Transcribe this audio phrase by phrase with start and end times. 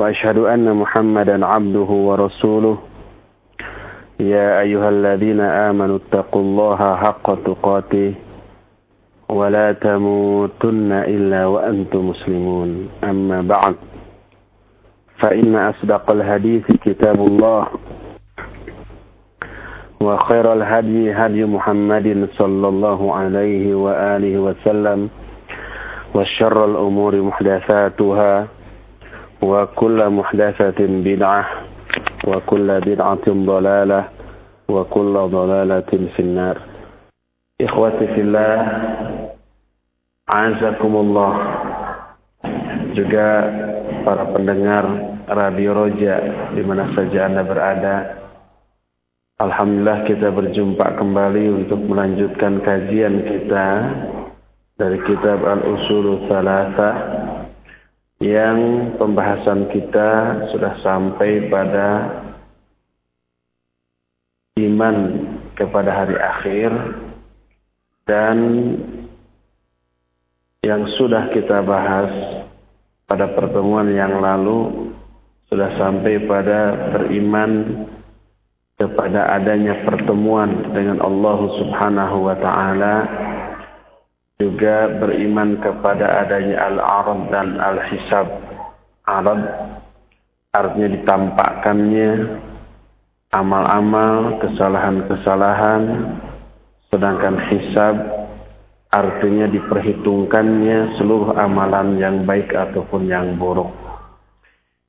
[0.00, 2.76] وأشهد أن محمدا عبده ورسوله.
[4.20, 8.14] يا أيها الذين آمنوا اتقوا الله حق تقاته
[9.28, 12.88] ولا تموتن إلا وأنتم مسلمون.
[13.04, 13.74] أما بعد
[15.20, 17.66] فإن أصدق الحديث كتاب الله
[20.00, 25.08] وخير الهدي هدي محمد صلى الله عليه وآله وسلم
[26.14, 28.48] وشر الأمور محدثاتها
[29.41, 31.45] وكل محدثة بدعة
[32.27, 34.03] وكل بدعة ضلالة
[34.69, 36.57] وكل ضلالة في النار
[37.61, 38.55] إخوتي في الله
[40.25, 41.33] Azakumullah
[42.97, 43.29] juga
[44.01, 44.81] para pendengar
[45.29, 46.17] Radio Roja
[46.57, 48.25] di mana saja Anda berada.
[49.37, 53.67] Alhamdulillah kita berjumpa kembali untuk melanjutkan kajian kita
[54.81, 56.89] dari kitab Al-Usul Salasa
[58.20, 60.10] yang pembahasan kita
[60.52, 61.88] sudah sampai pada
[64.60, 64.96] iman
[65.56, 66.68] kepada hari akhir
[68.04, 68.36] dan
[70.60, 72.12] yang sudah kita bahas
[73.08, 74.92] pada pertemuan yang lalu
[75.48, 77.84] sudah sampai pada beriman
[78.76, 82.94] kepada adanya pertemuan dengan Allah Subhanahu wa taala
[84.40, 88.26] juga beriman kepada adanya al-arad dan al-hisab.
[89.04, 89.40] Arad
[90.56, 92.10] artinya ditampakkannya
[93.30, 95.82] amal-amal, kesalahan-kesalahan,
[96.90, 97.96] sedangkan hisab
[98.90, 103.70] artinya diperhitungkannya seluruh amalan yang baik ataupun yang buruk.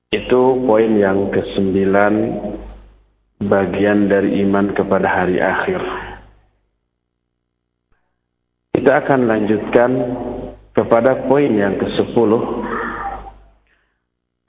[0.09, 2.13] Itu poin yang kesembilan
[3.45, 6.10] bagian dari iman kepada hari akhir.
[8.81, 9.91] Kita akan lanjutkan
[10.73, 12.31] kepada poin yang ke-10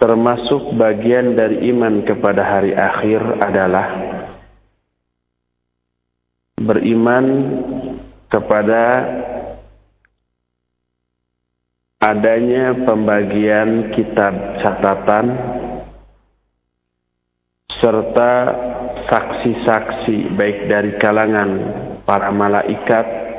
[0.00, 3.86] termasuk bagian dari iman kepada hari akhir adalah
[6.56, 7.26] beriman
[8.32, 8.82] kepada
[12.00, 14.32] adanya pembagian kitab
[14.64, 15.26] catatan
[17.84, 18.32] serta
[19.12, 21.50] saksi-saksi baik dari kalangan
[22.02, 23.31] para malaikat,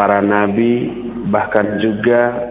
[0.00, 0.88] para nabi,
[1.28, 2.48] bahkan juga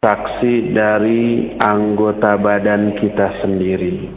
[0.00, 4.08] saksi dari anggota badan kita sendiri.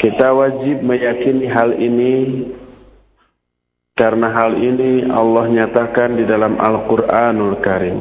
[0.00, 2.14] Kita wajib meyakini hal ini
[3.92, 8.00] karena hal ini Allah nyatakan di dalam Al-Quranul Karim.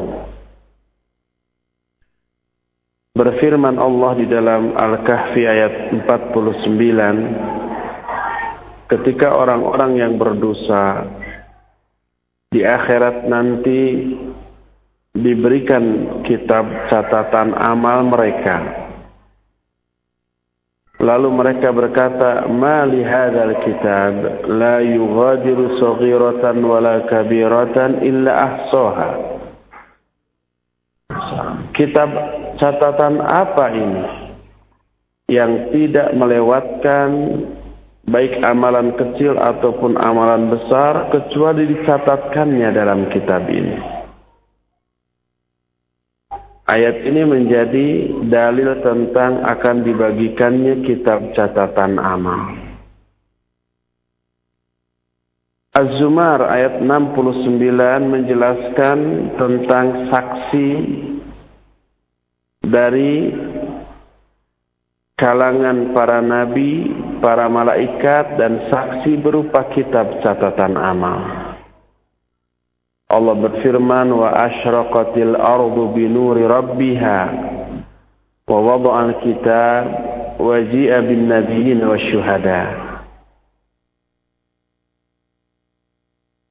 [3.11, 7.58] Berfirman Allah di dalam Al-Kahfi ayat 49,
[8.89, 11.05] ketika orang-orang yang berdosa
[12.49, 14.09] di akhirat nanti
[15.13, 15.83] diberikan
[16.25, 18.89] kitab catatan amal mereka.
[20.99, 24.13] Lalu mereka berkata, "Ma li hadzal kitab
[24.51, 29.09] la yughadiru saghiratan wala kabiratan illa ahsaha."
[31.71, 32.09] Kitab
[32.59, 34.03] catatan apa ini
[35.31, 37.09] yang tidak melewatkan
[38.09, 43.77] baik amalan kecil ataupun amalan besar kecuali dicatatkannya dalam kitab ini.
[46.69, 47.87] Ayat ini menjadi
[48.29, 52.69] dalil tentang akan dibagikannya kitab catatan amal.
[55.73, 57.73] Az-Zumar ayat 69
[58.05, 58.97] menjelaskan
[59.37, 60.69] tentang saksi
[62.69, 63.33] dari
[65.19, 66.87] kalangan para nabi,
[67.19, 71.19] para malaikat dan saksi berupa kitab catatan amal.
[73.11, 77.19] Allah berfirman wa asyraqatil ardu bi nuri rabbiha
[78.47, 79.83] wa wada'al kitab
[80.39, 82.89] wa ji'a bin nabiyyin wasyuhada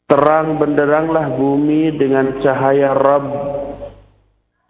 [0.09, 3.29] Terang benderanglah bumi dengan cahaya Rabb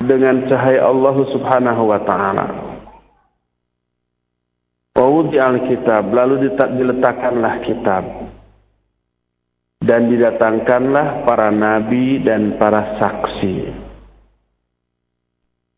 [0.02, 2.67] dengan cahaya Allah Subhanahu wa taala.
[4.98, 8.02] Wa kitab lalu diletakkanlah kitab
[9.78, 13.86] dan didatangkanlah para nabi dan para saksi.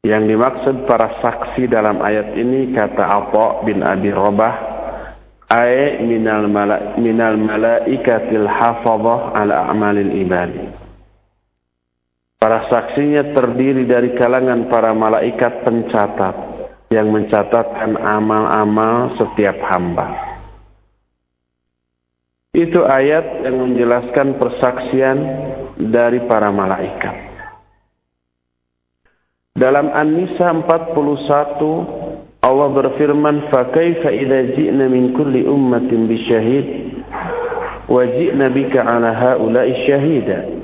[0.08, 4.54] Yang dimaksud para saksi dalam ayat ini kata Atha bin Abi Rabah
[5.52, 10.64] ay minal mala minal malaikatil hafadhah ala a'malil ibadi.
[12.40, 16.59] Para saksinya terdiri dari kalangan para malaikat pencatat
[16.90, 20.10] yang mencatatkan amal-amal setiap hamba.
[22.50, 25.18] Itu ayat yang menjelaskan persaksian
[25.78, 27.14] dari para malaikat.
[29.54, 36.66] Dalam An-Nisa 41 Allah berfirman, "Fakaifa idza ji'na min kulli ummatin bisyahid
[37.86, 40.59] wa ji'na bika 'ala haula'i syahida?"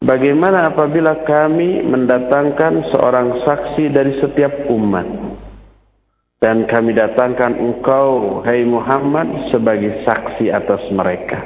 [0.00, 5.30] Bagaimana apabila kami mendatangkan seorang saksi dari setiap umat?
[6.40, 11.44] dan kami datangkan engkau, hai Muhammad, sebagai saksi atas mereka.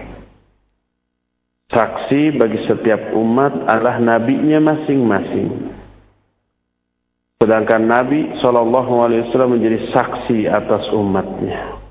[1.74, 5.74] Saksi bagi setiap umat adalah nabinya masing-masing.
[7.42, 11.82] Sedangkan Nabi Wasallam menjadi saksi atas umatnya.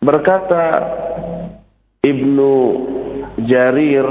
[0.00, 0.64] Berkata
[2.00, 2.52] Ibnu
[3.44, 4.08] Jarir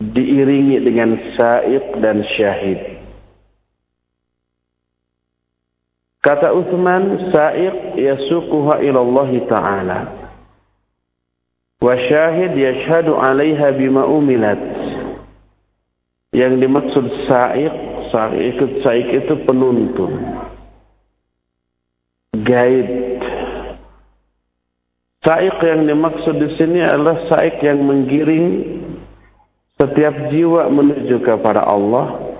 [0.01, 2.79] diiringi dengan sa'iq dan syahid.
[6.23, 9.99] Kata Uthman, sa'iq yasukuha ilallah ta'ala.
[11.83, 14.59] Wa syahid yashhadu alaiha bima umilat.
[16.33, 17.75] Yang dimaksud sa'iq,
[18.09, 20.11] sa'iq, sa'iq itu penuntun.
[22.41, 23.12] Guide.
[25.23, 28.47] Sa'iq yang dimaksud di sini adalah sa'iq yang menggiring
[29.79, 32.35] setiap jiwa menuju kepada Allah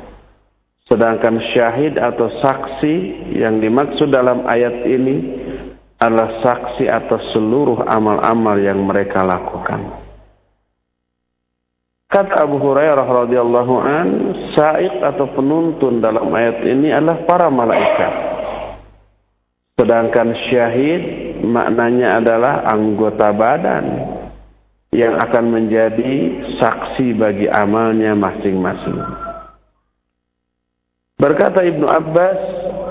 [0.92, 2.96] sedangkan syahid atau saksi
[3.40, 5.16] yang dimaksud dalam ayat ini
[5.96, 10.04] adalah saksi atas seluruh amal-amal yang mereka lakukan.
[12.12, 14.08] Kata Abu Hurairah radhiyallahu an,
[14.54, 18.14] sa'iq atau penuntun dalam ayat ini adalah para malaikat.
[19.80, 23.86] Sedangkan syahid maknanya adalah anggota badan
[24.96, 26.14] yang akan menjadi
[26.62, 29.02] saksi bagi amalnya masing-masing.
[31.18, 32.40] Berkata Ibnu Abbas,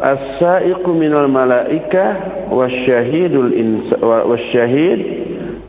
[0.03, 3.53] "As-sa'iqu minal malaikah wasyahidul
[4.03, 5.01] wasyahid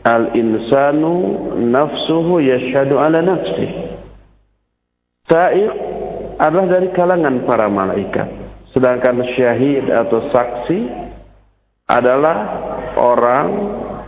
[0.04, 1.14] al-insanu
[1.60, 3.68] nafsuhu yashhadu ala nafsi."
[5.30, 5.72] Sa'iq
[6.36, 8.28] adalah dari kalangan para malaikat.
[8.74, 10.78] Sedangkan syahid atau saksi
[11.86, 12.36] adalah
[12.96, 13.48] orang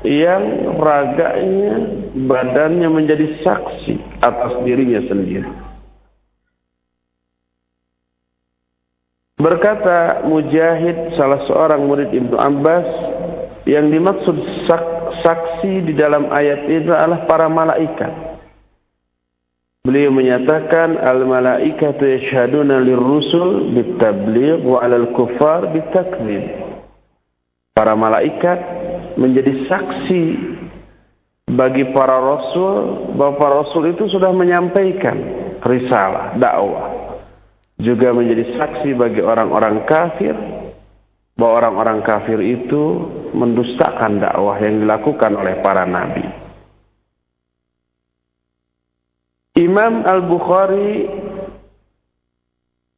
[0.07, 0.43] yang
[0.79, 1.75] raganya,
[2.15, 5.51] badannya menjadi saksi atas dirinya sendiri.
[9.37, 12.89] Berkata Mujahid, salah seorang murid Ibnu Abbas,
[13.69, 14.85] yang dimaksud sak
[15.23, 18.13] saksi di dalam ayat itu adalah para malaikat.
[19.87, 26.66] Beliau menyatakan al-malaikatu yashhaduna lirrusul bitabligh wa 'alal kuffar bitakdzib.
[27.77, 28.59] Para malaikat
[29.21, 30.23] menjadi saksi
[31.53, 35.15] bagi para rasul bahwa para rasul itu sudah menyampaikan
[35.61, 37.07] risalah dakwah
[37.77, 40.33] juga menjadi saksi bagi orang-orang kafir
[41.37, 42.83] bahwa orang-orang kafir itu
[43.37, 46.25] mendustakan dakwah yang dilakukan oleh para nabi.
[49.57, 51.09] Imam Al-Bukhari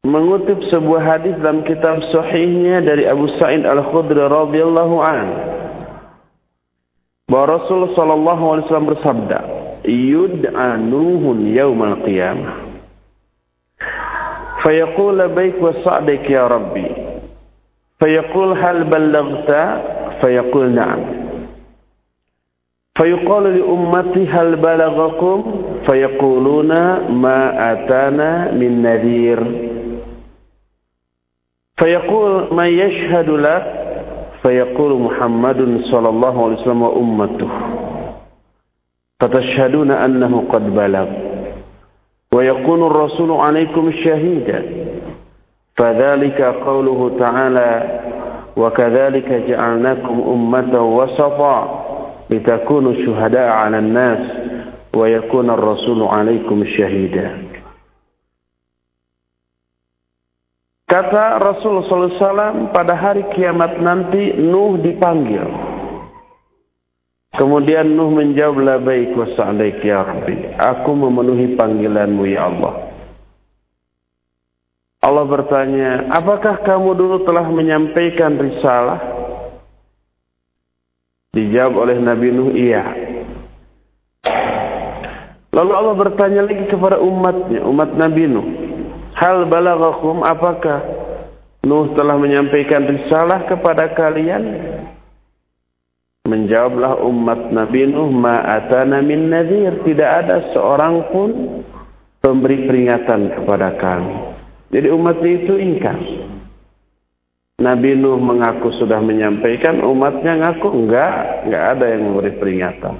[0.06, 5.26] mengutip sebuah hadis dalam kitab sahihnya dari Abu Sa'id Al-Khudri radhiyallahu an.
[7.28, 9.38] Bahwa Rasul sallallahu alaihi wasallam bersabda
[9.84, 12.68] yudanuhun yaumal qiyamah.
[14.64, 16.88] Fayaqul labaik wa sa'dik ya rabbi.
[18.00, 19.62] Fayaqul hal ballaghta?
[20.18, 21.00] Fayaqul na'am.
[22.98, 25.38] Fayuqalu li ummati hal balaghakum?
[25.86, 29.38] Fayaquluna ma atana min nadhir.
[31.78, 33.64] فيقول من يشهد لك
[34.42, 37.48] فيقول محمد صلى الله عليه وسلم وأمته.
[39.20, 41.06] فتشهدون أنه قد بلغ.
[42.34, 44.62] ويكون الرسول عليكم شهيدا
[45.76, 48.00] فذلك قوله تعالى
[48.56, 51.84] وكذلك جعلناكم أمة وسطا
[52.30, 54.18] لتكونوا شهداء على الناس
[54.98, 56.64] wa yakuna ar-rasulu 'alaikum
[60.88, 65.44] Kata Rasul SAW pada hari kiamat nanti Nuh dipanggil.
[67.36, 70.56] Kemudian Nuh menjawab labaik wa sa'alaik ya Rabbi.
[70.56, 72.74] Aku memenuhi panggilanmu ya Allah.
[75.04, 78.98] Allah bertanya, apakah kamu dulu telah menyampaikan risalah?
[81.36, 82.82] Dijawab oleh Nabi Nuh, iya.
[85.52, 88.67] Lalu Allah bertanya lagi kepada umatnya, umat Nabi Nuh.
[89.18, 90.78] Hal balagakum apakah
[91.66, 94.42] Nuh telah menyampaikan risalah kepada kalian?
[96.30, 99.82] Menjawablah umat Nabi Nuh, ma'atana min nadhir.
[99.82, 101.30] Tidak ada seorang pun
[102.22, 104.38] pemberi peringatan kepada kami.
[104.70, 105.98] Jadi umatnya itu ingkar.
[107.58, 112.94] Nabi Nuh mengaku sudah menyampaikan, umatnya ngaku enggak, enggak ada yang memberi peringatan.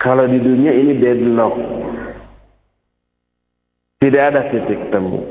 [0.00, 1.54] Kalau di dunia ini deadlock,
[4.04, 5.24] tidak ada titik temu.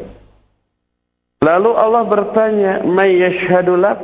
[1.46, 4.02] Lalu Allah bertanya, "May yashhadu lak?"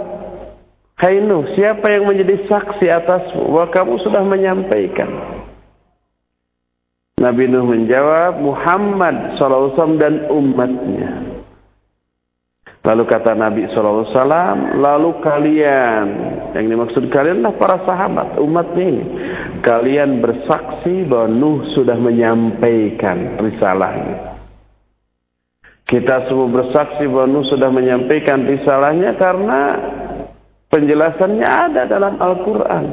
[0.99, 5.07] Hai Nuh, siapa yang menjadi saksi atasmu bahwa kamu sudah menyampaikan?
[7.23, 11.39] Nabi Nuh menjawab, Muhammad SAW dan umatnya.
[12.83, 14.11] Lalu kata Nabi SAW,
[14.75, 16.05] lalu kalian,
[16.55, 19.05] yang dimaksud kalian adalah para sahabat, umatnya ini.
[19.63, 24.38] Kalian bersaksi bahwa Nuh sudah menyampaikan risalahnya.
[25.89, 29.61] Kita semua bersaksi bahwa Nuh sudah menyampaikan risalahnya karena
[30.69, 32.85] penjelasannya ada dalam Al-Quran.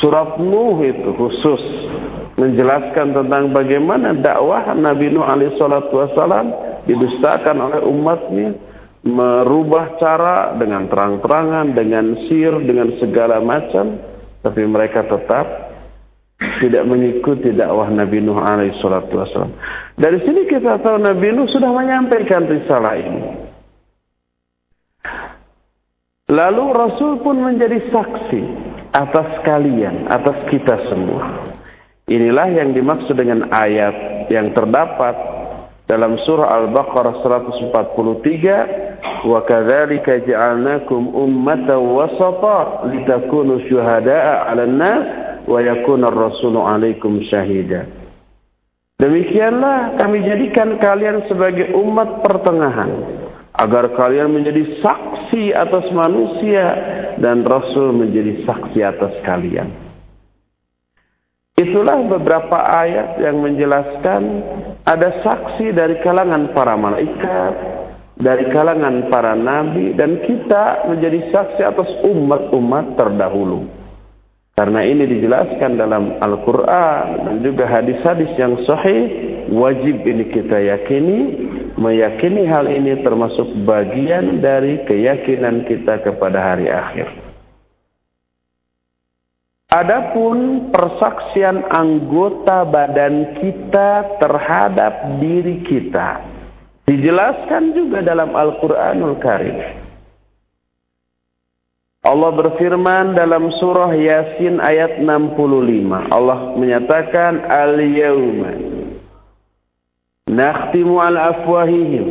[0.00, 1.62] Surat Nuh itu khusus
[2.40, 6.56] menjelaskan tentang bagaimana dakwah Nabi Nuh alaihissalatu wassalam
[6.88, 8.56] didustakan oleh umatnya
[9.04, 14.00] merubah cara dengan terang-terangan, dengan sir, dengan segala macam
[14.40, 15.68] tapi mereka tetap
[16.64, 19.20] tidak mengikuti dakwah Nabi Nuh alaihi salatu.
[20.00, 23.20] Dari sini kita tahu Nabi Nuh sudah menyampaikan risalah ini.
[26.32, 28.40] Lalu Rasul pun menjadi saksi
[28.96, 31.52] atas kalian, atas kita semua.
[32.08, 35.20] Inilah yang dimaksud dengan ayat yang terdapat
[35.84, 45.04] dalam surah Al-Baqarah 143 wa kadzalika ja'alnakum ummatan wasata litakunu syuhada'a 'alan nas
[45.44, 47.99] wa yakuna ar-rasulu 'alaikum syahida.
[49.00, 52.92] Demikianlah kami jadikan kalian sebagai umat pertengahan
[53.56, 56.64] agar kalian menjadi saksi atas manusia
[57.16, 59.72] dan rasul menjadi saksi atas kalian.
[61.56, 64.22] Itulah beberapa ayat yang menjelaskan
[64.84, 67.52] ada saksi dari kalangan para malaikat,
[68.20, 73.79] dari kalangan para nabi dan kita menjadi saksi atas umat-umat terdahulu.
[74.60, 79.08] Karena ini dijelaskan dalam Al-Quran dan juga hadis-hadis yang sahih,
[79.56, 81.18] wajib ini kita yakini,
[81.80, 87.08] meyakini hal ini termasuk bagian dari keyakinan kita kepada hari akhir.
[89.72, 96.20] Adapun persaksian anggota badan kita terhadap diri kita
[96.84, 99.88] dijelaskan juga dalam Al-Qur'anul Karim.
[102.00, 105.36] Allah berfirman dalam surah Yasin ayat 65.
[106.08, 108.56] Allah menyatakan al-yawma
[110.24, 112.06] nakhtimu ala afwahihim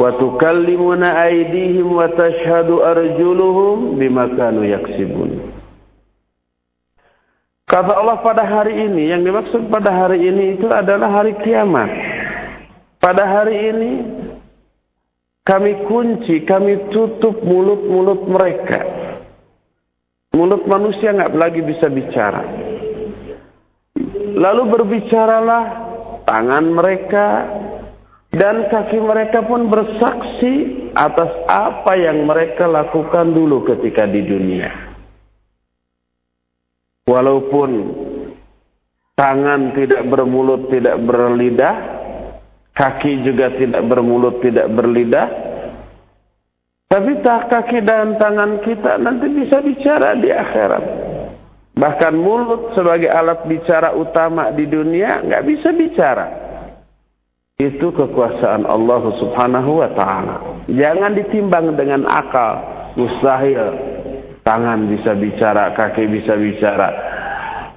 [0.00, 5.44] wa tukallimuna aydihim wa tashhadu arjuluhum bima kanu yaksibun.
[7.68, 11.92] Kata Allah pada hari ini, yang dimaksud pada hari ini itu adalah hari kiamat.
[12.96, 13.92] Pada hari ini
[15.44, 18.80] kami kunci, kami tutup mulut-mulut mereka.
[20.32, 22.42] Mulut manusia nggak lagi bisa bicara.
[24.34, 25.64] Lalu berbicaralah
[26.24, 27.26] tangan mereka
[28.34, 30.52] dan kaki mereka pun bersaksi
[30.96, 34.72] atas apa yang mereka lakukan dulu ketika di dunia.
[37.06, 37.70] Walaupun
[39.14, 41.93] tangan tidak bermulut, tidak berlidah,
[42.74, 45.28] kaki juga tidak bermulut, tidak berlidah.
[46.90, 50.84] Tapi tak kaki dan tangan kita nanti bisa bicara di akhirat.
[51.74, 56.26] Bahkan mulut sebagai alat bicara utama di dunia nggak bisa bicara.
[57.58, 60.36] Itu kekuasaan Allah Subhanahu wa taala.
[60.70, 62.62] Jangan ditimbang dengan akal,
[62.94, 63.94] mustahil.
[64.44, 66.88] Tangan bisa bicara, kaki bisa bicara.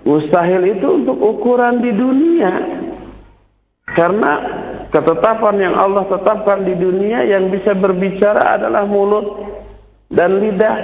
[0.04, 2.54] Mustahil itu untuk ukuran di dunia.
[3.88, 4.34] Karena
[4.92, 9.26] ketetapan yang Allah tetapkan di dunia yang bisa berbicara adalah mulut
[10.12, 10.78] dan lidah.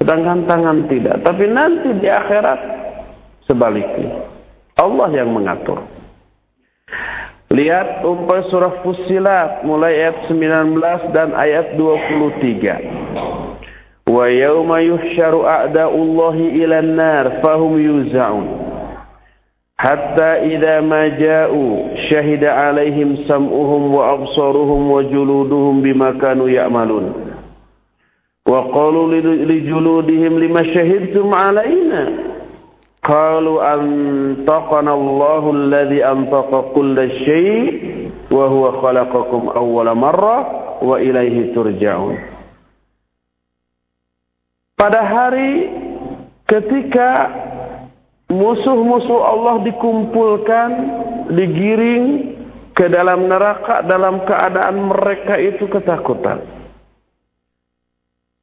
[0.00, 1.22] Sedangkan tangan tidak.
[1.24, 2.60] Tapi nanti di akhirat
[3.48, 4.28] sebaliknya.
[4.74, 5.86] Allah yang mengatur.
[7.54, 14.10] Lihat umpai surah Fussilat mulai ayat 19 dan ayat 23.
[14.10, 18.73] Wa yawma yuhsyaru a'da'ullahi ila nar fahum yuza'un.
[19.74, 27.10] Hatta idza ma ja'u syahida 'alaihim sam'uhum wa absaruhum wa juluduhum bima kanu ya'malun.
[28.46, 29.18] Wa qalu
[29.50, 32.02] li juludihim lima syahidtum 'alaina?
[33.02, 40.42] Qalu antaqana Allahu alladhi antaqa kulla syai' wa huwa khalaqakum awwala marrah
[40.80, 42.16] wa ilaihi turja'un.
[44.78, 45.68] Pada hari
[46.48, 47.08] ketika
[48.34, 50.70] musuh-musuh Allah dikumpulkan,
[51.30, 52.04] digiring
[52.74, 56.42] ke dalam neraka dalam keadaan mereka itu ketakutan.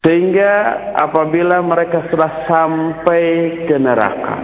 [0.02, 0.54] Sehingga
[0.98, 3.24] apabila mereka sudah sampai
[3.70, 4.36] ke neraka,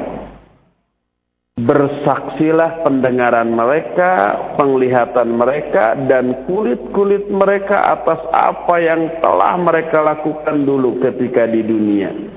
[1.58, 11.02] bersaksilah pendengaran mereka, penglihatan mereka, dan kulit-kulit mereka atas apa yang telah mereka lakukan dulu
[11.02, 12.37] ketika di dunia.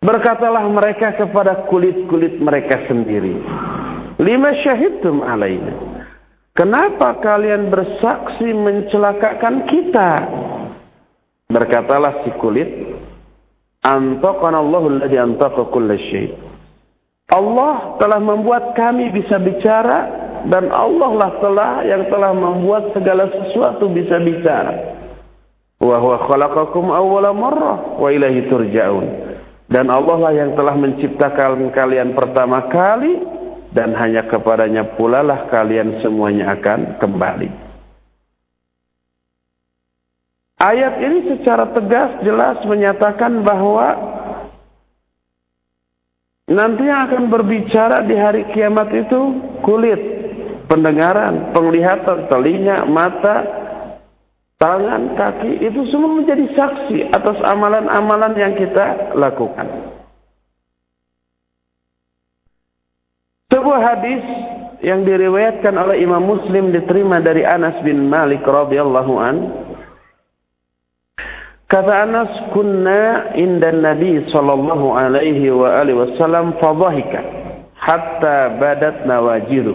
[0.00, 3.36] Berkatalah mereka kepada kulit-kulit mereka sendiri.
[4.16, 5.76] Lima syahidtum alaina.
[6.56, 10.10] Kenapa kalian bersaksi mencelakakan kita?
[11.52, 12.96] Berkatalah si kulit,
[13.84, 15.96] Antaqana Allahul ladzi antaqa kulla.
[17.28, 20.08] Allah telah membuat kami bisa bicara
[20.48, 24.96] dan Allah lah telah yang telah membuat segala sesuatu bisa bicara.
[25.76, 29.29] Wa huwa khalaqakum wa ilaihi turja'un.
[29.70, 33.22] Dan Allah lah yang telah menciptakan kalian pertama kali
[33.70, 37.70] dan hanya kepadanya pula lah kalian semuanya akan kembali.
[40.60, 43.96] Ayat ini secara tegas jelas menyatakan bahwa
[46.50, 49.20] nanti yang akan berbicara di hari kiamat itu
[49.62, 50.02] kulit,
[50.66, 53.36] pendengaran, penglihatan, telinga, mata,
[54.60, 59.66] tangan, kaki itu semua menjadi saksi atas amalan-amalan yang kita lakukan.
[63.50, 64.22] Sebuah hadis
[64.84, 69.36] yang diriwayatkan oleh Imam Muslim diterima dari Anas bin Malik radhiyallahu an.
[71.66, 77.20] Kata Anas, "Kunna inda Nabi sallallahu alaihi wa alihi wasallam fadhahika
[77.78, 79.74] hatta badat nawajidu."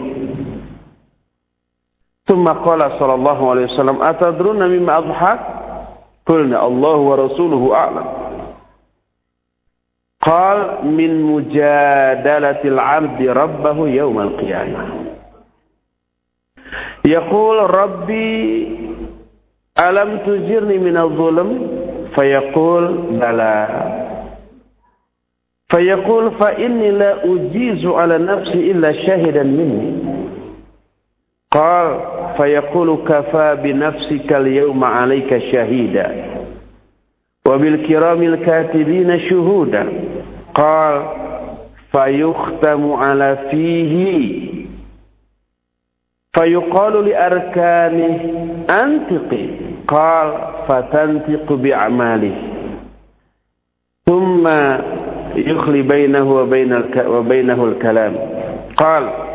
[2.26, 5.40] ثم قال صلى الله عليه وسلم أتدرون مما أضحك؟
[6.26, 8.06] قلنا الله ورسوله أعلم.
[10.22, 14.88] قال من مجادلة العبد ربه يوم القيامة.
[17.04, 18.66] يقول ربي
[19.78, 21.48] ألم تجرني من الظلم؟
[22.14, 23.68] فيقول بلى.
[25.68, 29.92] فيقول فإني لا أجيز على نفسي إلا شاهدا مني.
[31.50, 32.00] قال
[32.36, 36.24] فيقول كفى بنفسك اليوم عليك شهيدا
[37.48, 39.86] وبالكرام الكاتبين شهودا.
[40.54, 41.02] قال
[41.92, 44.46] فيختم على فيه.
[46.34, 48.18] فيقال لأركانه
[48.70, 49.46] أنطقي
[49.88, 50.32] قال
[50.68, 52.36] فتنطق بأعماله.
[54.06, 54.48] ثم
[55.36, 58.16] يخلي بينه وبين وبينه الكلام.
[58.76, 59.25] قال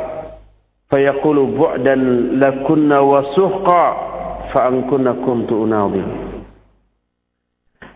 [0.91, 2.01] fayaqulu bu'dan
[2.38, 3.86] lakunna wa suhqa
[4.51, 6.04] fa ankunna kuntu unadhi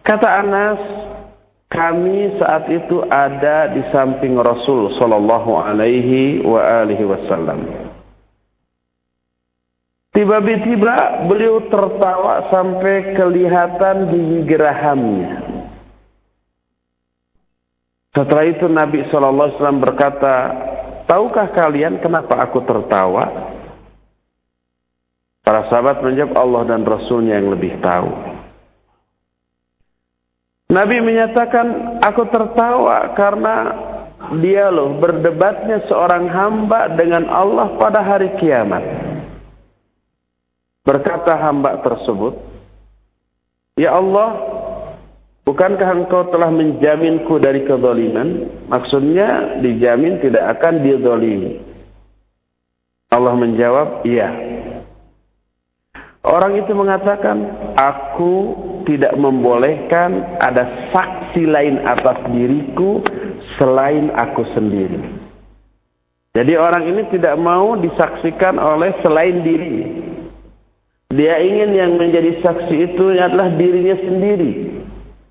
[0.01, 0.79] kata Anas
[1.67, 7.60] kami saat itu ada di samping Rasul sallallahu alaihi wa alihi wasallam.
[10.15, 15.43] Tiba-tiba beliau tertawa sampai kelihatan gigi gerahamnya
[18.15, 20.36] setelah itu Nabi sallallahu alaihi wasallam berkata
[21.06, 23.54] Tahukah kalian kenapa aku tertawa?
[25.46, 28.10] Para sahabat menjawab Allah dan Rasulnya yang lebih tahu.
[30.74, 33.56] Nabi menyatakan, aku tertawa karena
[34.41, 38.82] dia loh berdebatnya seorang hamba dengan Allah pada hari kiamat.
[40.82, 42.34] Berkata hamba tersebut,
[43.78, 44.55] Ya Allah,
[45.45, 48.49] bukankah engkau telah menjaminku dari kezaliman?
[48.67, 51.62] Maksudnya dijamin tidak akan dizalimi.
[53.13, 54.27] Allah menjawab, iya.
[56.25, 57.38] Orang itu mengatakan,
[57.77, 58.34] aku
[58.89, 63.05] tidak membolehkan ada saksi lain atas diriku
[63.62, 64.99] selain aku sendiri.
[66.36, 69.77] Jadi orang ini tidak mau disaksikan oleh selain diri.
[71.15, 74.51] Dia ingin yang menjadi saksi itu adalah dirinya sendiri.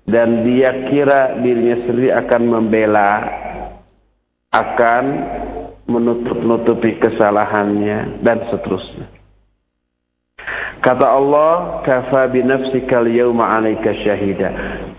[0.05, 3.11] Dan dia kira dirinya sendiri akan membela,
[4.53, 5.03] akan
[5.89, 9.09] menutup-nutupi kesalahannya, dan seterusnya.
[10.85, 14.49] Kata Allah, kafa bi nafsikal yawma 'alaika syahida.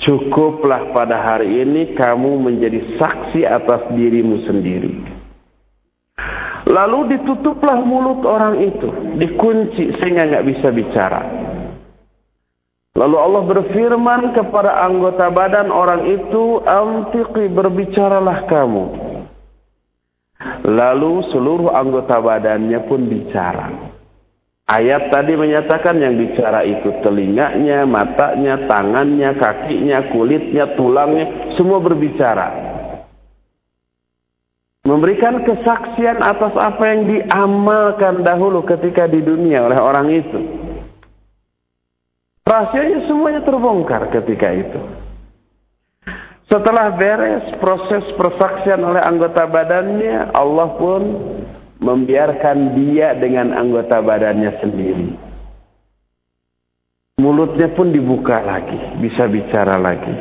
[0.03, 5.14] Cukuplah pada hari ini kamu menjadi saksi atas dirimu sendiri.
[6.66, 8.90] Lalu ditutuplah mulut orang itu,
[9.23, 11.23] dikunci sehingga nggak bisa bicara.
[12.97, 18.85] Lalu Allah berfirman kepada anggota badan orang itu, "Amtiqi berbicaralah kamu."
[20.65, 23.93] Lalu seluruh anggota badannya pun bicara.
[24.67, 32.49] Ayat tadi menyatakan yang bicara itu telinganya, matanya, tangannya, kakinya, kulitnya, tulangnya, semua berbicara.
[34.83, 40.65] Memberikan kesaksian atas apa yang diamalkan dahulu ketika di dunia oleh orang itu.
[42.47, 44.81] Rahasianya semuanya terbongkar ketika itu.
[46.47, 51.03] Setelah beres proses persaksian oleh anggota badannya, Allah pun
[51.83, 55.11] membiarkan dia dengan anggota badannya sendiri.
[57.19, 60.15] Mulutnya pun dibuka lagi, bisa bicara lagi.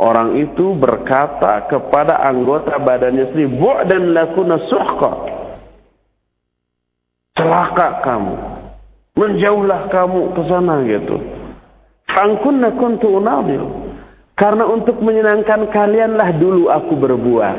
[0.00, 3.60] Orang itu berkata kepada anggota badannya sendiri,
[3.92, 5.12] dan lakuna suhqa."
[7.36, 8.59] Celaka kamu.
[9.20, 11.20] Menjauhlah kamu ke sana gitu.
[12.08, 13.92] Angkunna kuntu unadil.
[14.32, 17.56] Karena untuk menyenangkan kalianlah dulu aku berbuat.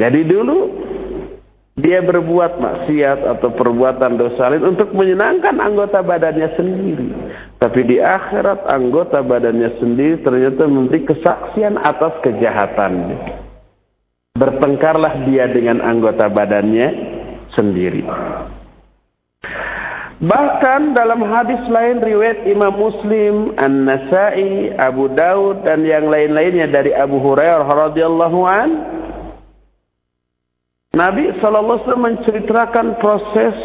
[0.00, 0.58] Jadi dulu
[1.76, 7.08] dia berbuat maksiat atau perbuatan dosa lain untuk menyenangkan anggota badannya sendiri.
[7.60, 13.18] Tapi di akhirat anggota badannya sendiri ternyata memberi kesaksian atas kejahatannya.
[14.40, 16.88] Bertengkarlah dia dengan anggota badannya
[17.52, 18.04] sendiri.
[20.20, 27.16] Bahkan dalam hadis lain riwayat Imam Muslim, An-Nasai, Abu Daud dan yang lain-lainnya dari Abu
[27.24, 28.70] Hurairah radhiyallahu an
[30.92, 33.56] Nabi SAW menceritakan proses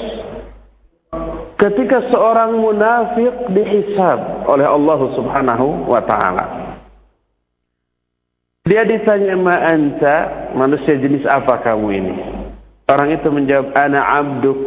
[1.60, 6.46] ketika seorang munafik dihisab oleh Allah Subhanahu wa taala.
[8.64, 10.18] Dia ditanya ma anta,
[10.56, 12.16] manusia jenis apa kamu ini?
[12.88, 14.62] Orang itu menjawab ana abduk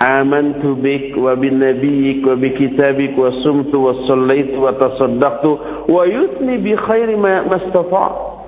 [0.00, 5.50] amantu bik wa bin nabiyyik wa bi kitabik wa sumtu wa sallaitu wa tasaddaqtu
[5.92, 8.40] wa yutni bi khairi ma mastata'.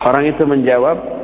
[0.00, 1.20] Orang itu menjawab,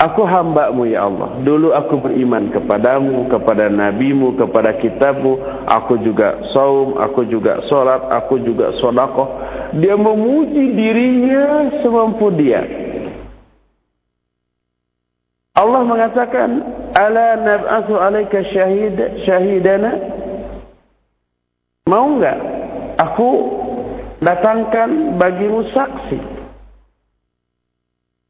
[0.00, 1.44] Aku hambamu ya Allah.
[1.44, 5.36] Dulu aku beriman kepadamu, kepada nabimu, kepada kitabmu.
[5.68, 9.28] Aku juga saum, aku juga sholat, aku juga sodakoh.
[9.76, 12.64] Dia memuji dirinya semampu dia.
[15.58, 16.50] Allah mengatakan,
[16.94, 19.92] Ala nab'athu alaika syahid, syahidana.
[21.90, 22.38] Mau enggak?
[22.98, 23.30] Aku
[24.22, 26.18] datangkan bagimu saksi.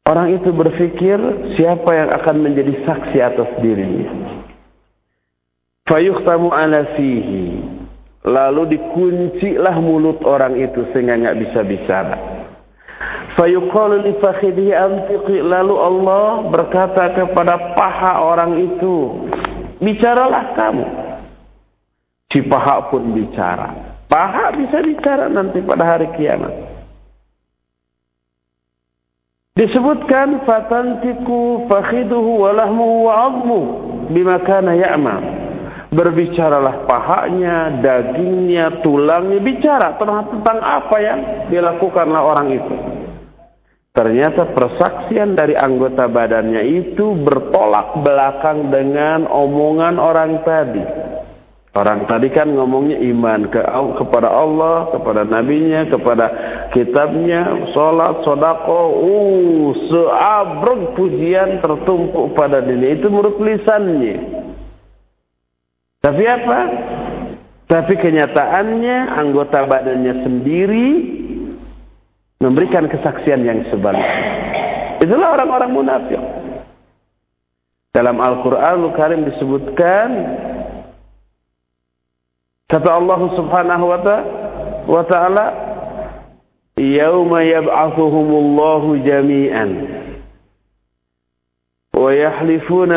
[0.09, 1.17] Orang itu berpikir
[1.55, 4.41] siapa yang akan menjadi saksi atas dirinya.
[5.85, 7.61] Fayuhtamu ala fihi.
[8.21, 12.17] Lalu dikuncilah mulut orang itu sehingga nggak bisa bicara.
[13.39, 15.39] Fayuqalu li fakhidhi antiqi.
[15.39, 19.27] Lalu Allah berkata kepada paha orang itu,
[19.79, 20.85] bicaralah kamu.
[22.31, 23.99] Si paha pun bicara.
[24.07, 26.51] Paha bisa bicara nanti pada hari kiamat.
[29.51, 33.61] Disebutkan fatantiku fakhiduhu walahmu wa azmu
[34.11, 35.23] bima kana ya'mal.
[35.91, 41.19] Berbicaralah pahanya, dagingnya, tulangnya, bicara tentang, apa yang
[41.51, 42.75] dilakukanlah orang itu.
[43.91, 50.83] Ternyata persaksian dari anggota badannya itu bertolak belakang dengan omongan orang tadi.
[51.71, 53.59] Orang tadi kan ngomongnya iman ke
[53.99, 56.25] kepada Allah, kepada nabinya, kepada
[56.75, 64.15] kitabnya, salat, sodako, uh, seabrek pujian tertumpuk pada diri itu menurut lisannya.
[66.03, 66.59] Tapi apa?
[67.71, 70.87] Tapi kenyataannya anggota badannya sendiri
[72.41, 74.17] memberikan kesaksian yang sebaliknya.
[74.97, 76.21] Itulah orang-orang munafik.
[77.93, 80.09] Dalam Al-Quran Al-Karim disebutkan
[82.71, 83.85] Kata Allah Subhanahu
[84.87, 85.45] wa taala,
[86.79, 87.43] "Yauma
[89.03, 89.69] jami'an
[91.91, 92.07] wa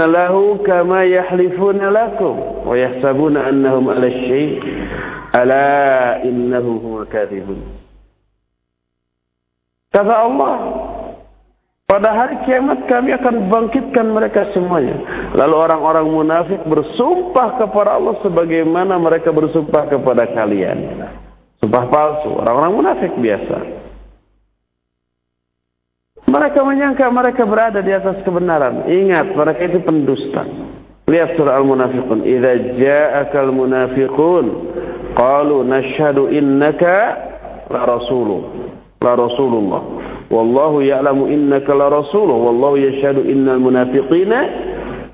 [0.07, 4.15] lahu kama yahlifuna lakum wa yahsabuna annahum 'ala
[5.35, 7.84] ala innahu huwa kadhibun."
[9.95, 10.55] Kata Allah,
[11.87, 14.99] pada hari kiamat kami akan bangkitkan mereka semuanya.
[15.39, 21.07] Lalu orang-orang munafik bersumpah kepada Allah sebagaimana mereka bersumpah kepada kalian.
[21.63, 23.87] Sumpah palsu, orang-orang munafik biasa.
[26.27, 28.91] Mereka menyangka mereka berada di atas kebenaran.
[28.91, 30.43] Ingat, mereka itu pendusta.
[31.07, 32.27] Lihat surah Al-Munafiqun.
[32.27, 34.47] Idza ja'akal munafiqun
[35.15, 36.97] qalu nashhadu innaka
[37.71, 38.74] la rasuluh.
[39.05, 39.83] La rasulullah.
[40.33, 42.33] Wallahu ya'lamu innaka la rasuluh.
[42.33, 44.41] Wallahu yashhadu innal munafiqina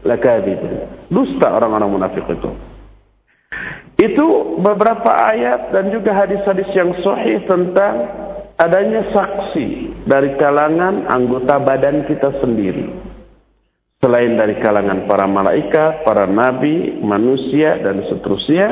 [0.07, 0.87] lakadzibun.
[1.11, 2.51] Dusta orang-orang munafik itu.
[3.99, 7.95] Itu beberapa ayat dan juga hadis-hadis yang sahih tentang
[8.57, 9.67] adanya saksi
[10.07, 13.11] dari kalangan anggota badan kita sendiri
[14.01, 18.69] selain dari kalangan para malaikat, para nabi, manusia dan seterusnya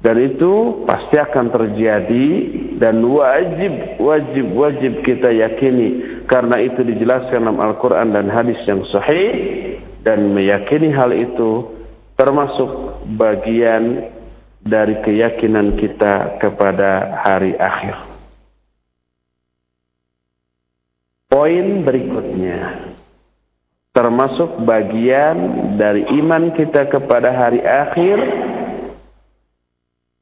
[0.00, 2.28] dan itu pasti akan terjadi
[2.80, 6.24] dan wajib wajib wajib kita yakini.
[6.24, 9.28] Karena itu dijelaskan dalam Al-Qur'an dan hadis yang sahih.
[10.00, 11.76] Dan meyakini hal itu
[12.16, 14.08] termasuk bagian
[14.64, 18.00] dari keyakinan kita kepada hari akhir.
[21.28, 22.88] Poin berikutnya.
[23.92, 25.36] Termasuk bagian
[25.76, 28.16] dari iman kita kepada hari akhir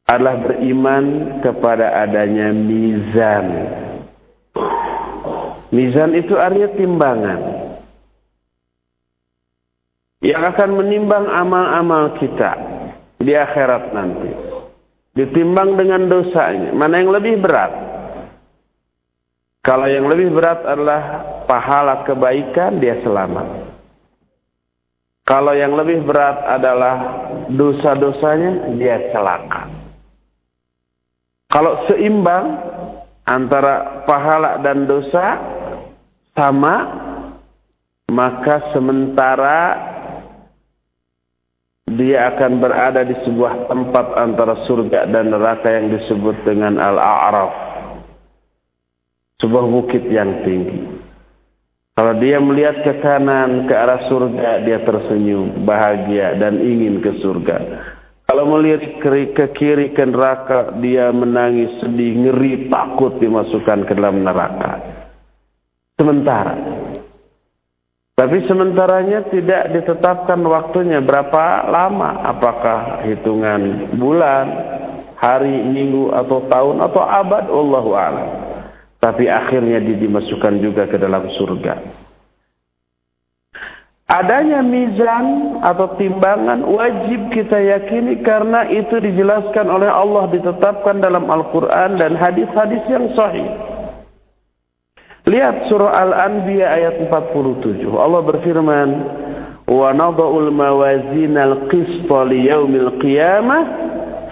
[0.09, 1.05] adalah beriman
[1.45, 3.47] kepada adanya mizan.
[5.69, 7.41] Mizan itu artinya timbangan.
[10.25, 12.57] Yang akan menimbang amal-amal kita
[13.21, 14.33] di akhirat nanti.
[15.13, 16.73] Ditimbang dengan dosanya.
[16.73, 17.73] Mana yang lebih berat?
[19.61, 21.03] Kalau yang lebih berat adalah
[21.45, 23.69] pahala kebaikan, dia selamat.
[25.29, 26.97] Kalau yang lebih berat adalah
[27.53, 29.78] dosa-dosanya, dia celaka.
[31.49, 32.47] Kalau seimbang
[33.25, 35.27] antara pahala dan dosa
[36.37, 36.77] sama,
[38.13, 39.61] maka sementara
[41.89, 47.53] dia akan berada di sebuah tempat antara surga dan neraka yang disebut dengan Al-A'raf
[49.41, 51.01] sebuah bukit yang tinggi.
[51.99, 57.59] Kalau dia melihat ke kanan, ke arah surga, dia tersenyum, bahagia, dan ingin ke surga.
[58.29, 58.85] Kalau melihat
[59.33, 64.85] ke kiri, ke neraka, dia menangis, sedih, ngeri, takut dimasukkan ke dalam neraka.
[65.97, 66.55] Sementara.
[68.13, 72.29] Tapi sementaranya tidak ditetapkan waktunya berapa lama.
[72.29, 74.47] Apakah hitungan bulan,
[75.17, 78.29] hari, minggu, atau tahun, atau abad, Allahu a'lam
[78.99, 82.07] tapi akhirnya dia dimasukkan juga ke dalam surga.
[84.09, 92.01] Adanya mizan atau timbangan wajib kita yakini karena itu dijelaskan oleh Allah ditetapkan dalam Al-Quran
[92.01, 93.45] dan hadis-hadis yang sahih.
[95.29, 97.85] Lihat surah Al-Anbiya ayat 47.
[97.93, 98.89] Allah berfirman,
[99.69, 103.63] "Wa nadha'ul mawazin al-qista li yaumil qiyamah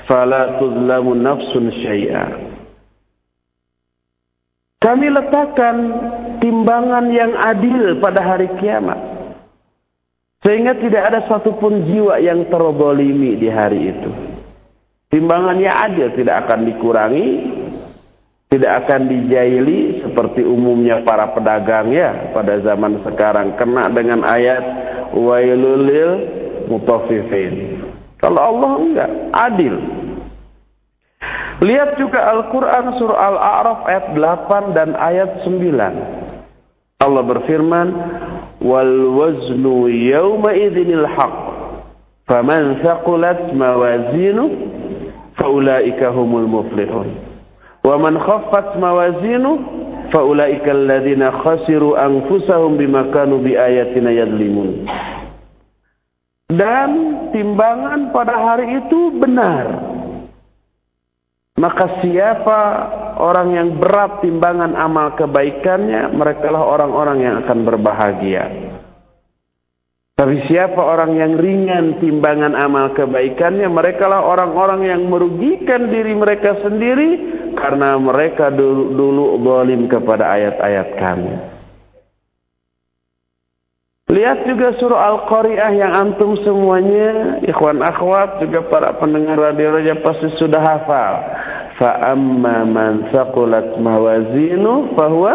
[0.09, 2.49] fala tuzlamu nafsun syai'a."
[4.81, 5.77] Kami letakkan
[6.41, 9.16] timbangan yang adil pada hari kiamat.
[10.47, 14.11] Sehingga tidak ada satupun jiwa yang terbolimi di hari itu.
[15.11, 17.27] Timbangannya adil, tidak akan dikurangi,
[18.47, 24.63] tidak akan dijaili seperti umumnya para pedagang ya pada zaman sekarang kena dengan ayat
[25.19, 26.15] wailulil
[26.71, 27.83] mutaffifin.
[28.23, 29.75] Kalau Allah enggak, adil.
[31.59, 37.03] Lihat juga Al-Quran surah Al-A'raf ayat 8 dan ayat 9.
[37.03, 37.87] Allah berfirman,
[38.67, 39.65] والوزن
[40.15, 41.43] يومئذ الحق.
[42.27, 44.51] فمن ثقلت موازينه
[45.39, 47.09] فأولئك هم المفلحون.
[47.87, 49.59] ومن خفت موازينه
[50.13, 54.71] فأولئك الذين خسروا أنفسهم بما كانوا بآياتنا يظلمون.
[56.47, 56.91] Dan
[57.35, 59.67] timbangan pada hari itu benar.
[61.59, 62.61] Maka siapa
[63.17, 68.45] orang yang berat timbangan amal kebaikannya, mereka lah orang-orang yang akan berbahagia.
[70.17, 76.57] Tapi siapa orang yang ringan timbangan amal kebaikannya, mereka lah orang-orang yang merugikan diri mereka
[76.65, 77.21] sendiri
[77.53, 81.57] karena mereka dulu, dulu zalim kepada ayat-ayat kami.
[84.07, 90.33] Lihat juga surah Al-Qari'ah yang antum semuanya, ikhwan akhwat, juga para pendengar radio raja pasti
[90.41, 91.15] sudah hafal
[91.77, 95.35] fa'amma man thaqulat mawazinu fahuwa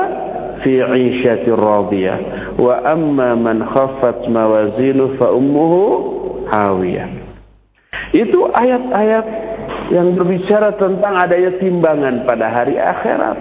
[0.62, 2.18] fi 'ishatin radiyah.
[2.58, 5.82] Wa amma man khaffat mawazinu fa ummuhu
[6.50, 7.08] hawiyah.
[8.12, 9.26] Itu ayat-ayat
[9.92, 13.38] yang berbicara tentang adanya timbangan pada hari akhirat.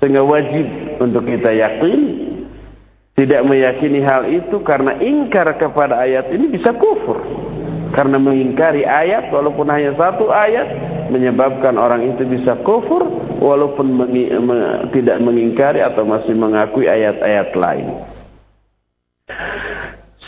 [0.00, 0.66] Sehingga wajib
[1.00, 2.00] untuk kita yakin
[3.20, 7.20] tidak meyakini hal itu karena ingkar kepada ayat ini bisa kufur.
[7.92, 10.68] Karena mengingkari ayat walaupun hanya satu ayat
[11.10, 13.02] menyebabkan orang itu bisa kufur
[13.42, 17.86] walaupun mengi, me, tidak mengingkari atau masih mengakui ayat-ayat lain.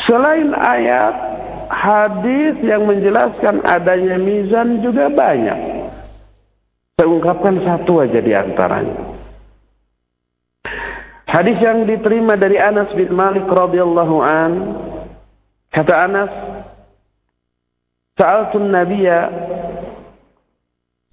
[0.05, 1.15] Selain ayat,
[1.71, 5.59] hadis yang menjelaskan adanya mizan juga banyak.
[6.99, 9.23] Saya ungkapkan satu aja di antaranya.
[11.33, 14.53] Hadis yang diterima dari Anas bin Malik radhiyallahu an
[15.73, 16.33] kata Anas
[18.21, 19.21] Sa'altu Nabiyya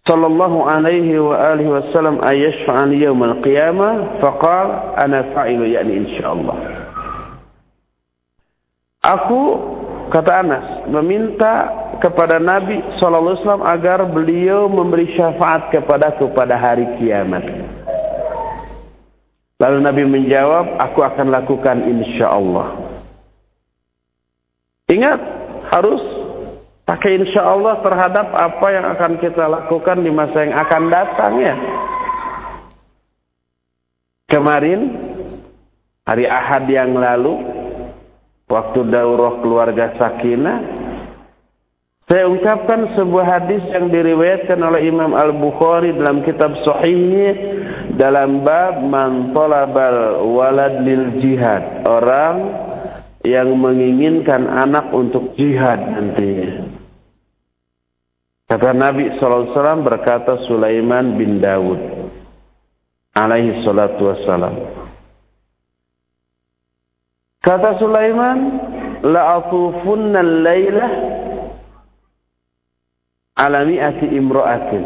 [0.10, 6.90] sallallahu alaihi wa alihi wasallam ayashfa'a li yawm al-qiyamah faqala ana fa'ilu yani insyaallah
[9.00, 9.42] Aku
[10.12, 11.72] kata Anas meminta
[12.04, 17.48] kepada Nabi sallallahu alaihi wasallam agar beliau memberi syafaat kepadaku pada hari kiamat.
[19.60, 22.80] Lalu Nabi menjawab, aku akan lakukan insya Allah.
[24.88, 25.20] Ingat,
[25.68, 26.00] harus
[26.90, 31.56] pakai insya Allah terhadap apa yang akan kita lakukan di masa yang akan datang ya.
[34.26, 34.80] Kemarin,
[36.02, 37.46] hari Ahad yang lalu,
[38.50, 40.58] waktu daurah keluarga Sakinah,
[42.10, 47.38] saya ungkapkan sebuah hadis yang diriwayatkan oleh Imam Al-Bukhari dalam kitab Sahihnya
[48.02, 51.86] dalam bab man talabal walad lil jihad.
[51.86, 52.66] Orang
[53.22, 56.69] yang menginginkan anak untuk jihad nantinya.
[58.50, 61.78] Kata Nabi SAW berkata Sulaiman bin Dawud
[63.14, 64.58] alaihi salatu wassalam.
[67.46, 68.38] Kata Sulaiman,
[69.06, 70.92] la'atufunna al-lailah
[73.38, 74.84] alami'ati imro'atin.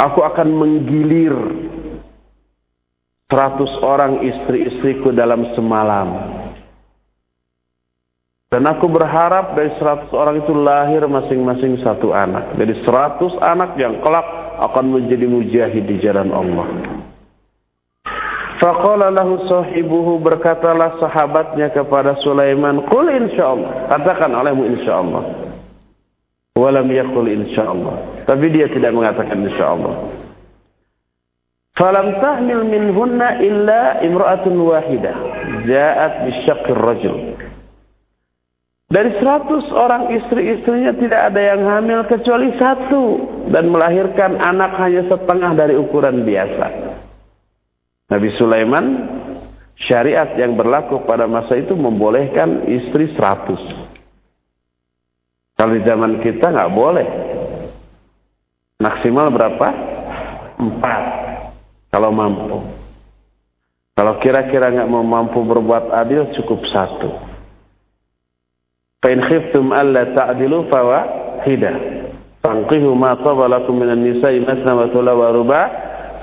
[0.00, 1.36] Aku akan menggilir
[3.28, 6.08] seratus orang istri-istriku dalam semalam.
[8.48, 12.56] Dan aku berharap dari seratus orang itu lahir masing-masing satu anak.
[12.56, 14.24] Jadi seratus anak yang kelak
[14.64, 16.66] akan menjadi mujahid di jalan Allah.
[18.56, 25.22] Faqala lahu sahibuhu berkatalah sahabatnya kepada Sulaiman, "Qul insyaallah." Katakan olehmu insyaallah.
[26.58, 28.26] Walam yakul insyaallah.
[28.26, 29.94] Tapi dia tidak mengatakan insyaallah.
[31.78, 35.16] Falam tahmil minhunna illa imra'atun wahidah.
[35.62, 37.38] Ja'at bisyaqqir rajul.
[38.88, 43.04] Dari seratus orang istri-istrinya tidak ada yang hamil kecuali satu.
[43.52, 46.66] Dan melahirkan anak hanya setengah dari ukuran biasa.
[48.08, 48.86] Nabi Sulaiman,
[49.84, 53.60] syariat yang berlaku pada masa itu membolehkan istri seratus.
[55.60, 57.08] Kalau di zaman kita nggak boleh.
[58.80, 59.68] Maksimal berapa?
[60.56, 61.02] Empat.
[61.92, 62.64] Kalau mampu.
[63.92, 67.27] Kalau kira-kira nggak mau mampu berbuat adil cukup satu.
[68.98, 70.66] Khiftum alla ta'dilu
[72.98, 75.66] ma tabalakum minan nisa'i masna wa wa ruba'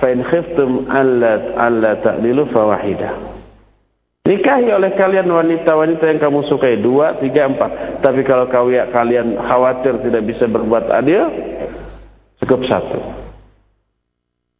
[0.03, 2.43] khiftum alla alla ta'dilu.
[4.25, 8.01] Nikahi oleh kalian wanita-wanita yang kamu sukai dua, tiga, empat.
[8.01, 11.29] Tapi kalau kalian khawatir tidak bisa berbuat adil,
[12.41, 12.99] cukup satu.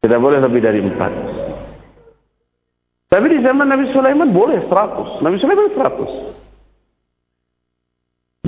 [0.06, 1.12] Tidak boleh lebih dari empat.
[3.10, 5.18] Tapi di zaman Nabi Sulaiman boleh seratus.
[5.26, 6.45] Nabi Sulaiman seratus.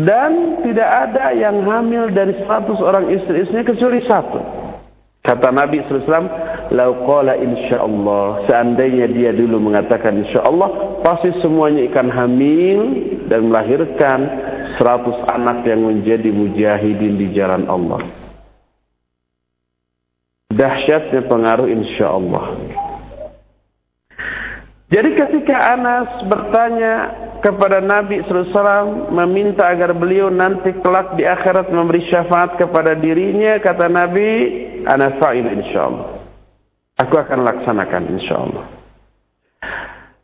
[0.07, 4.39] Dan tidak ada yang hamil dari seratus orang istri-istrinya kecuali satu.
[5.19, 8.47] Kata Nabi SAW, Lau qala insyaallah.
[8.47, 12.79] Seandainya dia dulu mengatakan insyaallah, pasti semuanya ikan hamil
[13.27, 14.19] dan melahirkan
[14.79, 18.07] seratus anak yang menjadi mujahidin di jalan Allah.
[20.47, 22.45] Dahsyatnya pengaruh insyaallah.
[24.87, 32.03] Jadi ketika Anas bertanya kepada Nabi SAW meminta agar beliau nanti kelak di akhirat memberi
[32.09, 34.27] syafaat kepada dirinya kata Nabi
[34.85, 36.07] ana fa'il insyaallah.
[36.97, 38.65] Aku akan laksanakan insyaallah.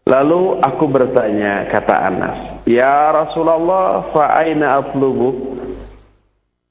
[0.03, 5.55] Lalu aku bertanya kata Anas ya Rasulullah fa aina atlubu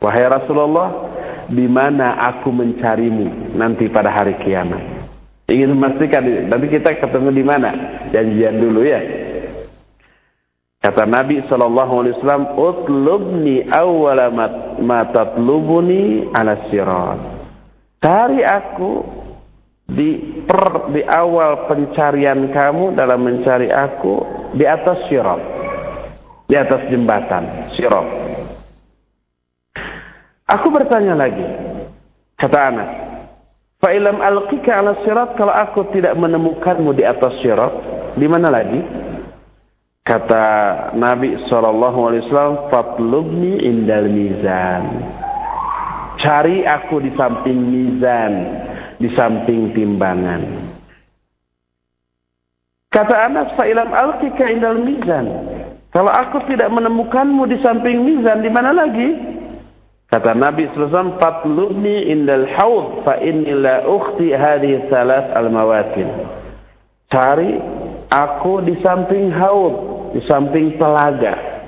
[0.05, 1.09] wahai Rasulullah
[1.48, 5.00] di mana aku mencarimu nanti pada hari kiamat?
[5.48, 7.71] Ingin memastikan nanti kita ketemu di mana?
[8.12, 9.00] Janjian dulu ya
[10.83, 14.35] Kata Nabi sallallahu alaihi wasallam, "Utlubni awwala
[14.83, 17.22] ma tatlubuni ala sirat."
[18.02, 19.22] Cari aku
[19.87, 24.26] di per, di awal pencarian kamu dalam mencari aku
[24.58, 25.42] di atas sirat.
[26.50, 28.06] Di atas jembatan sirat.
[30.50, 31.46] Aku bertanya lagi.
[32.35, 32.90] Kata Anas,
[33.78, 37.70] "Fa ilam alqika ala sirat kalau aku tidak menemukanmu di atas sirat,
[38.18, 39.12] di mana lagi?"
[40.03, 40.44] Kata
[40.98, 44.83] Nabi SAW, Fatlubni indal mizan.
[46.19, 48.33] Cari aku di samping mizan,
[48.98, 50.42] di samping timbangan.
[52.90, 55.27] Kata Anas, fa'ilam alkika indal mizan.
[55.94, 59.07] Kalau aku tidak menemukanmu di samping mizan, di mana lagi?
[60.11, 66.11] Kata Nabi SAW, Fatlubni indal haud, fa inni la ukhti hadhi salas al-mawatin.
[67.07, 67.61] Cari
[68.13, 71.65] aku di samping haud, di samping telaga.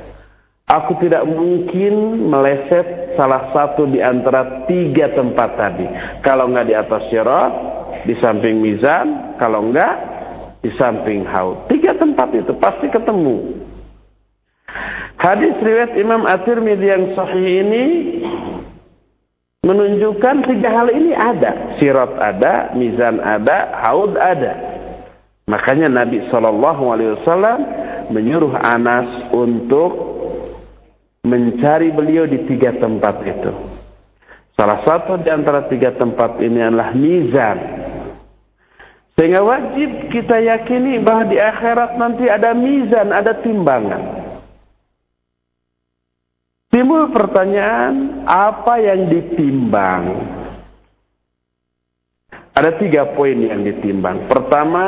[0.64, 5.84] Aku tidak mungkin meleset salah satu di antara tiga tempat tadi.
[6.24, 7.52] Kalau enggak di atas syarat,
[8.08, 9.92] di samping mizan, kalau enggak
[10.64, 11.68] di samping haud.
[11.68, 13.60] Tiga tempat itu pasti ketemu.
[15.20, 17.84] Hadis riwayat Imam At-Tirmidzi yang sahih ini
[19.64, 21.76] menunjukkan tiga hal ini ada.
[21.76, 24.52] Sirat ada, mizan ada, haud ada.
[25.44, 27.58] Makanya Nabi Shallallahu Alaihi Wasallam
[28.10, 29.92] menyuruh Anas untuk
[31.24, 33.52] mencari beliau di tiga tempat itu.
[34.54, 37.58] Salah satu di antara tiga tempat ini adalah mizan.
[39.14, 44.02] Sehingga wajib kita yakini bahwa di akhirat nanti ada mizan, ada timbangan.
[46.74, 50.02] Timbul pertanyaan, apa yang ditimbang?
[52.54, 54.26] Ada tiga poin yang ditimbang.
[54.26, 54.86] Pertama,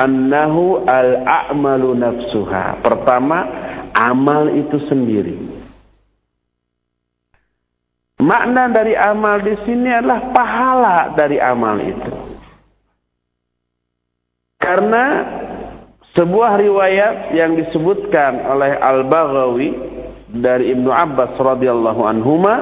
[0.00, 2.80] annahu al-a'malu nafsuha.
[2.80, 3.38] Pertama,
[3.92, 5.36] amal itu sendiri.
[8.20, 12.12] Makna dari amal di sini adalah pahala dari amal itu.
[14.60, 15.04] Karena
[16.12, 19.68] sebuah riwayat yang disebutkan oleh Al-Baghawi
[20.36, 22.54] dari Ibnu Abbas radhiyallahu anhuma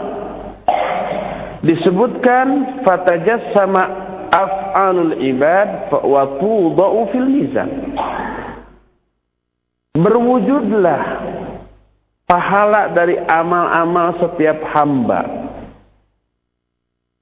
[1.67, 7.71] disebutkan fatajassama af'alul ibad wa tudau fil mizan.
[9.99, 11.03] Berwujudlah
[12.29, 15.49] pahala dari amal-amal setiap hamba.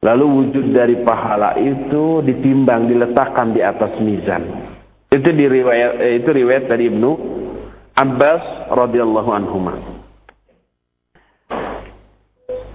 [0.04, 4.44] Lalu wujud dari pahala itu ditimbang, diletakkan di atas mizan.
[5.08, 7.10] Itu di riwayat eh, itu riwayat dari Ibnu
[7.96, 9.56] Abbas radhiyallahu anhu.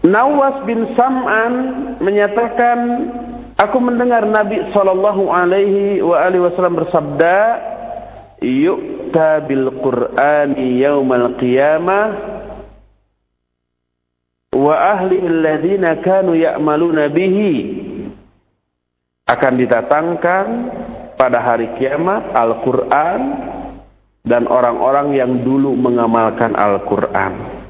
[0.02, 1.54] Nawas bin Sam'an
[2.02, 2.78] menyatakan
[3.62, 7.38] Aku mendengar Nabi sallallahu alaihi wa alihi wasallam bersabda,
[8.42, 12.08] "Yu'ta bil Qur'ani yaumal qiyamah
[14.58, 17.54] wa ahli alladziina kanu ya'maluna bihi."
[19.30, 20.46] Akan didatangkan
[21.22, 23.22] pada hari kiamat Al-Qur'an
[24.26, 27.62] dan orang-orang yang dulu mengamalkan Al-Qur'an.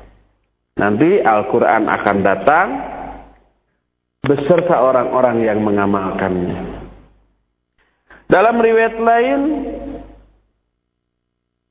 [0.80, 2.68] Nanti Al-Qur'an akan datang
[4.22, 6.82] beserta orang-orang yang mengamalkannya.
[8.30, 9.42] Dalam riwayat lain,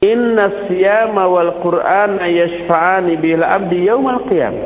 [0.01, 4.57] Inna siyama wal Qur'an yashfa'ani bil abdi yaumal qiyam.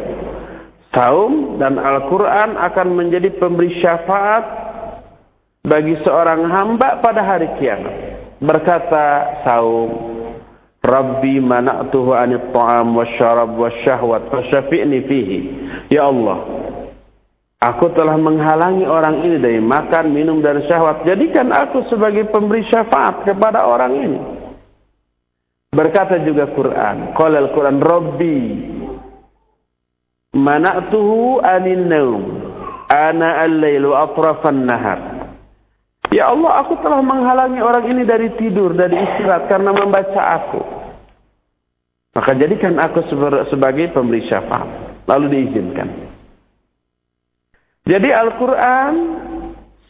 [0.95, 4.47] Saum dan Al-Quran akan menjadi pemberi syafaat
[5.67, 7.95] bagi seorang hamba pada hari kiamat.
[8.39, 9.91] Berkata saum,
[10.87, 15.39] Rabbi mana'tuhu anit ta'am wa syarab wa syahwat syafi'ni fihi.
[15.91, 16.64] Ya Allah,
[17.65, 21.01] Aku telah menghalangi orang ini dari makan, minum, dan syahwat.
[21.09, 24.21] Jadikan aku sebagai pemberi syafaat kepada orang ini.
[25.73, 27.17] Berkata juga Quran.
[27.17, 28.41] Qala al-Quran, Rabbi
[30.37, 32.23] mana'tuhu anin naum.
[32.85, 35.01] Ana al-lailu atrafan nahar.
[36.13, 40.61] Ya Allah, aku telah menghalangi orang ini dari tidur, dari istirahat karena membaca aku.
[42.13, 43.09] Maka jadikan aku
[43.49, 45.01] sebagai pemberi syafaat.
[45.09, 46.04] Lalu diizinkan.
[47.85, 48.93] Jadi Al-Quran,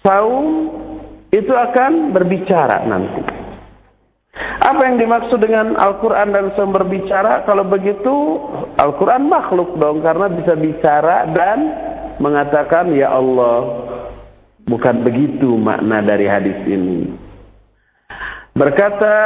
[0.03, 0.47] saum,
[1.31, 3.23] itu akan berbicara nanti.
[4.35, 7.47] Apa yang dimaksud dengan Al-Quran dan saum berbicara?
[7.47, 8.15] Kalau begitu,
[8.83, 11.59] Al-Quran makhluk dong, karena bisa bicara dan
[12.19, 13.87] mengatakan, Ya Allah,
[14.67, 17.15] bukan begitu makna dari hadis ini.
[18.55, 19.19] Berkata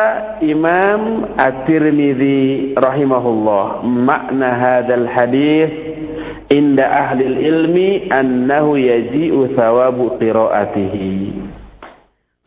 [0.44, 5.68] Imam At-Tirmidzi rahimahullah, makna hadal hadis
[6.48, 11.44] inda ahli ilmi annahu yaji'u thawabu qiraatihi.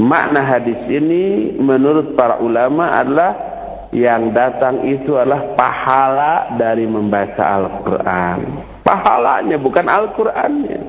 [0.01, 3.31] Makna hadis ini menurut para ulama adalah
[3.93, 8.39] yang datang itu adalah pahala dari membaca Al-Quran.
[8.81, 10.81] Pahalanya bukan Al-Qurannya.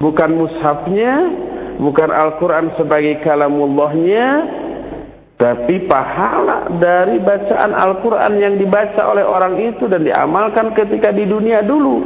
[0.00, 1.12] Bukan mushafnya,
[1.76, 4.26] bukan Al-Quran sebagai kalamullahnya,
[5.40, 11.64] tapi pahala dari bacaan Al-Quran yang dibaca oleh orang itu dan diamalkan ketika di dunia
[11.64, 12.04] dulu.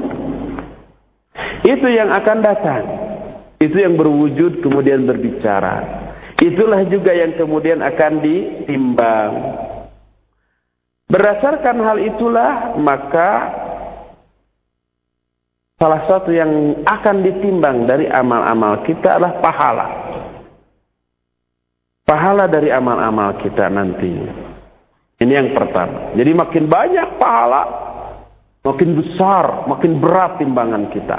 [1.66, 2.82] Itu yang akan datang.
[3.58, 6.06] Itu yang berwujud kemudian berbicara.
[6.38, 9.32] Itulah juga yang kemudian akan ditimbang.
[11.10, 13.30] Berdasarkan hal itulah maka
[15.74, 20.03] salah satu yang akan ditimbang dari amal-amal kita adalah pahala.
[22.04, 24.12] Pahala dari amal-amal kita nanti.
[25.24, 26.12] Ini yang pertama.
[26.12, 27.62] Jadi makin banyak pahala,
[28.60, 31.18] makin besar, makin berat timbangan kita.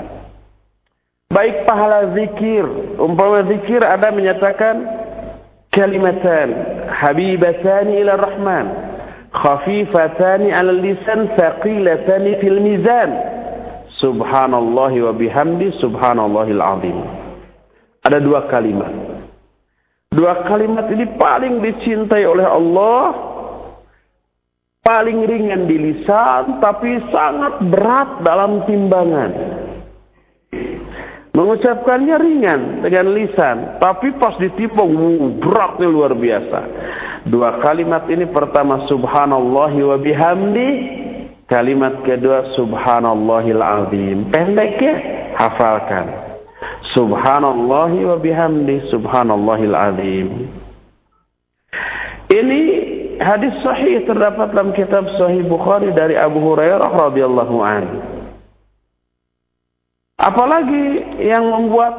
[1.33, 2.63] Baik pahala zikir,
[3.01, 4.85] umpama zikir ada menyatakan
[5.75, 6.47] kalimatan
[6.87, 8.65] habibatani ila rahman
[9.35, 13.09] khafifatani ala lisan thaqilatani fil mizan
[13.99, 16.97] subhanallah wa bihamdi subhanallahil azim
[18.07, 19.14] ada dua kalimat
[20.15, 23.03] dua kalimat ini paling dicintai oleh Allah
[24.81, 29.31] paling ringan di lisan tapi sangat berat dalam timbangan
[31.35, 34.87] Mengucapkannya ringan dengan lisan, tapi pas ditipu
[35.43, 36.59] beratnya luar biasa.
[37.27, 40.69] Dua kalimat ini pertama subhanallahi wa bihamdi,
[41.51, 44.31] kalimat kedua subhanallahil azim.
[44.31, 44.95] Pendek ya,
[45.35, 46.34] hafalkan.
[46.95, 50.27] Subhanallahi wa bihamdi, subhanallahil azim.
[52.31, 52.61] Ini
[53.19, 57.99] hadis sahih terdapat dalam kitab Sahih Bukhari dari Abu Hurairah radhiyallahu anhu.
[60.15, 61.93] Apalagi yang membuat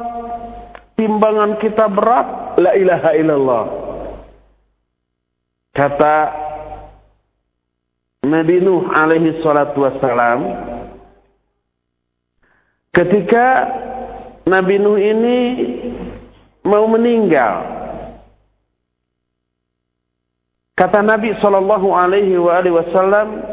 [0.97, 3.65] timbangan kita berat, la ilaha illallah.
[5.77, 6.15] Kata
[8.25, 10.41] Nabi Nuh alaihi salatu wassalam,
[12.97, 13.45] ketika
[14.47, 15.37] Nabi Nuh ini
[16.63, 17.67] mau meninggal,
[20.79, 23.43] kata Nabi sallallahu alaihi wasallam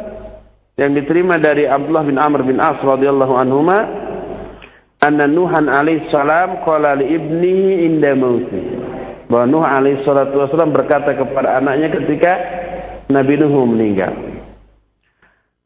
[0.79, 3.79] yang diterima dari Abdullah bin Amr bin As radhiyallahu anhuma
[5.03, 8.63] anna Nuhan alaihi salam qala li ibnihi inda mauti.
[9.31, 12.33] Bahwa Nuh alaihi salatu wasallam berkata kepada anaknya ketika
[13.11, 14.34] Nabi Nuh meninggal.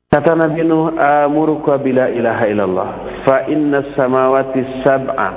[0.09, 2.89] Kata Nabi Nuh, "Amuruka bila ilaha illallah,
[3.29, 5.29] fa inna samawati sab'a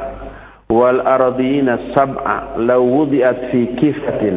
[0.72, 4.36] wal ardina sab'a law wudi'at fi kifatin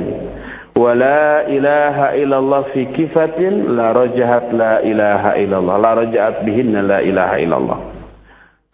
[0.75, 6.99] wa la ilaha illallah fi kifatin la rajahat la ilaha illallah la rajahat bihinna la
[6.99, 7.79] ilaha illallah."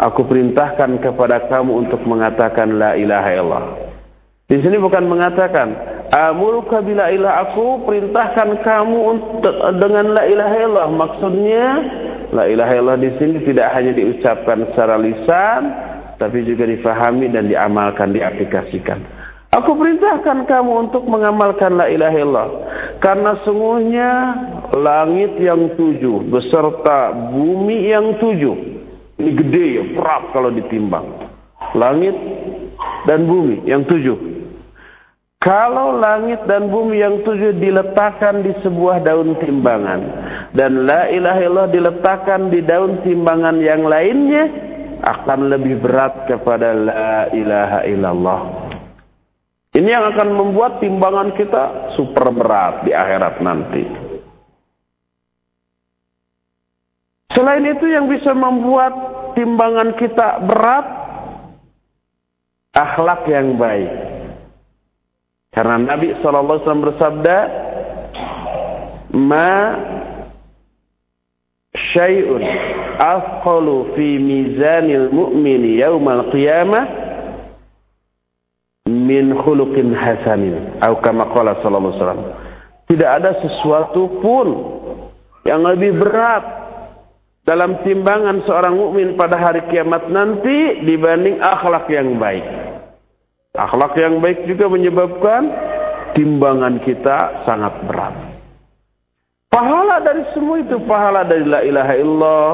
[0.00, 3.64] Aku perintahkan kepada kamu untuk mengatakan la ilaha illallah.
[4.48, 10.88] Di sini bukan mengatakan amuruka bila ilah aku perintahkan kamu untuk dengan la ilaha illallah.
[10.90, 11.66] Maksudnya
[12.34, 15.60] la ilaha illallah di sini tidak hanya diucapkan secara lisan
[16.20, 19.00] tapi juga difahami dan diamalkan, diaplikasikan.
[19.50, 22.48] Aku perintahkan kamu untuk mengamalkan la ilaha illallah.
[23.02, 24.10] Karena sungguhnya
[24.76, 28.80] langit yang tujuh beserta bumi yang tujuh
[29.20, 31.04] ini gede ya, berat kalau ditimbang.
[31.76, 32.16] Langit
[33.04, 34.16] dan bumi yang tujuh.
[35.40, 40.00] Kalau langit dan bumi yang tujuh diletakkan di sebuah daun timbangan.
[40.52, 44.68] Dan la ilaha illallah diletakkan di daun timbangan yang lainnya.
[45.00, 48.40] Akan lebih berat kepada la ilaha illallah.
[49.72, 53.84] Ini yang akan membuat timbangan kita super berat di akhirat nanti.
[57.32, 58.92] Selain itu yang bisa membuat
[59.32, 60.86] timbangan kita berat,
[62.76, 64.19] akhlak yang baik.
[65.50, 67.36] Karena Nabi SAW bersabda,
[69.18, 69.74] Ma
[71.74, 72.42] syai'un
[73.00, 76.84] afqalu fi mizanil mu'mini yaumal qiyamah
[78.86, 80.78] min khuluqin hasanin.
[80.78, 82.22] Atau kama qala sallallahu alaihi wasallam.
[82.86, 84.48] Tidak ada sesuatu pun
[85.46, 86.42] yang lebih berat
[87.42, 92.69] dalam timbangan seorang mukmin pada hari kiamat nanti dibanding akhlak yang baik.
[93.58, 95.50] Akhlak yang baik juga menyebabkan
[96.14, 98.14] timbangan kita sangat berat.
[99.50, 102.48] Pahala dari semua itu, pahala dari la ilaha illallah,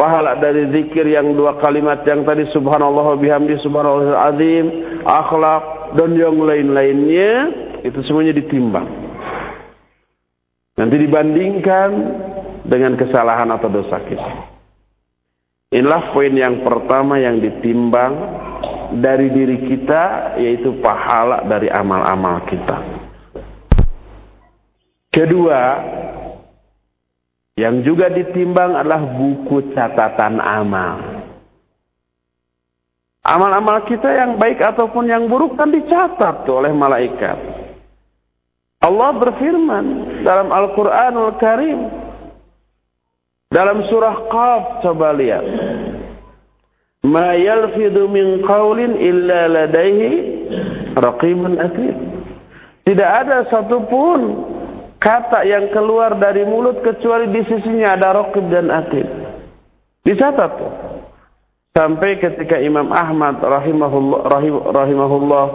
[0.00, 4.66] pahala dari zikir yang dua kalimat yang tadi subhanallah bihamdi subhanallah azim,
[5.04, 7.32] akhlak dan yang lain-lainnya
[7.84, 8.88] itu semuanya ditimbang.
[10.80, 11.90] Nanti dibandingkan
[12.64, 14.32] dengan kesalahan atau dosa kita.
[15.76, 18.16] Inilah poin yang pertama yang ditimbang
[18.96, 22.78] dari diri kita yaitu pahala dari amal-amal kita.
[25.12, 25.60] Kedua,
[27.58, 31.26] yang juga ditimbang adalah buku catatan amal.
[33.26, 37.36] Amal-amal kita yang baik ataupun yang buruk kan dicatat oleh malaikat.
[38.78, 39.84] Allah berfirman
[40.22, 41.80] dalam Al-Quranul Karim
[43.50, 45.44] dalam surah Qaf coba lihat.
[47.06, 50.10] Ma yalfidu min qawlin illa ladaihi
[50.98, 51.96] raqibun atid.
[52.82, 54.20] Tidak ada satupun
[54.98, 59.06] kata yang keluar dari mulut kecuali di sisinya ada rokib dan atid.
[60.02, 60.72] Dicatat tuh.
[61.76, 64.26] Sampai ketika Imam Ahmad rahimahullah,
[64.74, 65.46] rahimahullah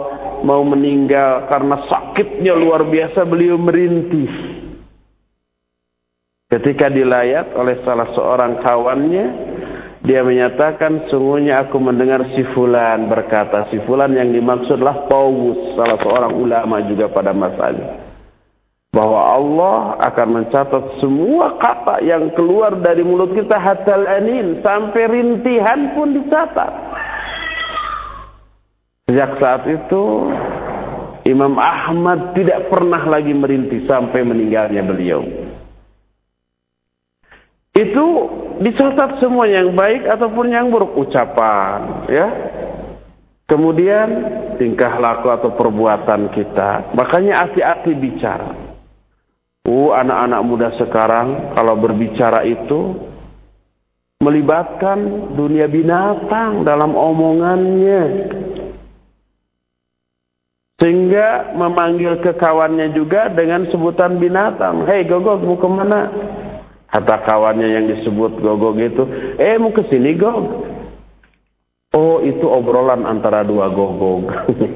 [0.46, 4.30] mau meninggal karena sakitnya luar biasa beliau merintih.
[6.48, 9.26] Ketika dilayat oleh salah seorang kawannya,
[10.04, 16.36] dia menyatakan sungguhnya aku mendengar si fulan berkata si fulan yang dimaksudlah Paulus salah seorang
[16.36, 18.04] ulama juga pada masanya.
[18.92, 25.96] Bahwa Allah akan mencatat semua kata yang keluar dari mulut kita hatal anin sampai rintihan
[25.96, 26.72] pun dicatat.
[29.08, 30.02] Sejak saat itu
[31.24, 35.24] Imam Ahmad tidak pernah lagi merintih sampai meninggalnya beliau.
[37.74, 38.06] Itu
[38.60, 42.28] dicatat semua yang baik ataupun yang buruk ucapan ya.
[43.44, 44.08] Kemudian
[44.56, 48.50] tingkah laku atau perbuatan kita makanya hati-hati bicara.
[49.64, 52.96] Uh anak-anak muda sekarang kalau berbicara itu
[54.24, 58.02] melibatkan dunia binatang dalam omongannya.
[60.80, 64.84] Sehingga memanggil ke kawannya juga dengan sebutan binatang.
[64.84, 66.00] Hei gogok mau ke mana
[66.94, 69.02] Kata kawannya yang disebut gogog itu,
[69.34, 70.46] eh mau ke sini gog.
[71.90, 74.30] Oh itu obrolan antara dua gogog.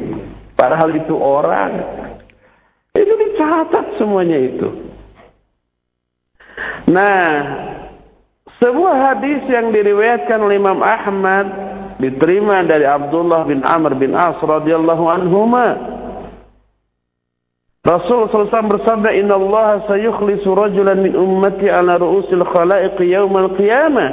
[0.58, 1.78] Padahal itu orang.
[2.90, 4.66] Itu dicatat semuanya itu.
[6.90, 7.22] Nah,
[8.58, 11.46] sebuah hadis yang diriwayatkan oleh Imam Ahmad
[12.02, 15.97] diterima dari Abdullah bin Amr bin As radhiyallahu anhuma
[17.88, 24.10] Rasul SAW bersabda, Inna Allah sayukhlisu rajulan min ummati ala ru'usil khalaiq yawmal qiyamah.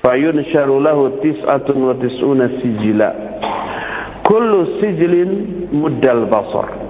[0.00, 3.08] Fayunsharu lahu tis'atun wa tis'una sijila.
[4.24, 5.30] Kullu sijilin
[5.68, 6.80] muddal basar.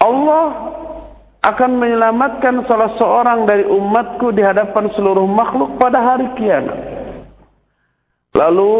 [0.00, 0.48] Allah
[1.44, 6.80] akan menyelamatkan salah seorang dari umatku di hadapan seluruh makhluk pada hari kiamat.
[8.32, 8.72] Lalu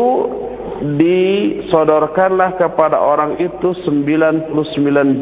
[0.81, 4.53] disodorkanlah kepada orang itu 99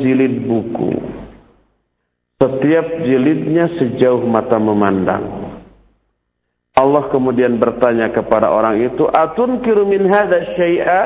[0.02, 0.90] jilid buku.
[2.38, 5.50] Setiap jilidnya sejauh mata memandang.
[6.78, 9.58] Allah kemudian bertanya kepada orang itu, "Atun
[9.90, 11.02] min hadza syai'a?"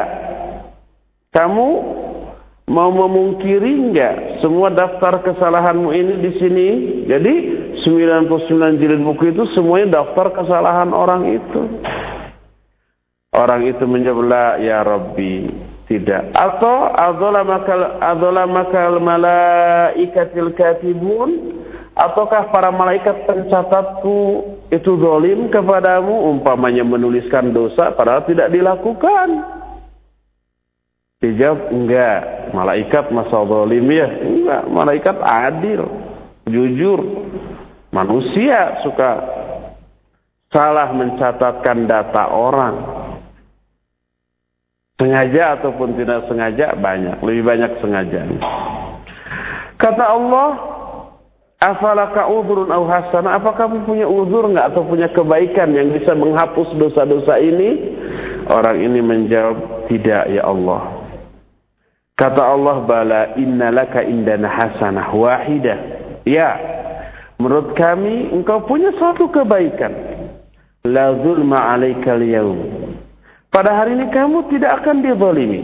[1.33, 1.69] Kamu
[2.69, 6.69] mau memungkiri enggak semua daftar kesalahanmu ini di sini?
[7.09, 7.35] Jadi
[7.81, 11.61] 99 jilid buku itu semuanya daftar kesalahan orang itu.
[13.33, 15.49] Orang itu menjawab la ya Rabbi
[15.89, 16.37] tidak.
[16.37, 21.57] Atau adalah makal malaikatil katibun
[21.97, 24.21] ataukah para malaikat pencatatku
[24.69, 29.29] itu dolim kepadamu umpamanya menuliskan dosa padahal tidak dilakukan.
[31.25, 32.21] Dijawab enggak.
[32.53, 34.13] Malaikat masa dolim ya?
[34.13, 34.63] Enggak.
[34.69, 35.89] Malaikat adil,
[36.53, 37.01] jujur.
[37.97, 39.25] Manusia suka
[40.53, 43.02] salah mencatatkan data orang
[45.03, 48.23] Sengaja ataupun tidak sengaja banyak, lebih banyak sengaja.
[49.75, 50.49] Kata Allah,
[51.59, 56.79] "Afalaka udhrun aw hasana?" Apa kamu punya uzur enggak atau punya kebaikan yang bisa menghapus
[56.79, 57.99] dosa-dosa ini?
[58.47, 61.03] Orang ini menjawab, "Tidak ya Allah."
[62.15, 65.79] Kata Allah, "Bala innalaka indana hasanah wahidah."
[66.23, 66.51] Ya,
[67.43, 69.91] menurut kami engkau punya satu kebaikan.
[70.87, 72.92] La zulma 'alaikal yaum
[73.53, 75.61] pada hari ini kamu tidak akan dizalimi.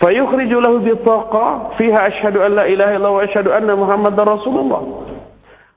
[0.00, 4.82] Fayukhriju lahu bitaqa fiha asyhadu an la ilaha illallah wa asyhadu anna muhammadar rasulullah.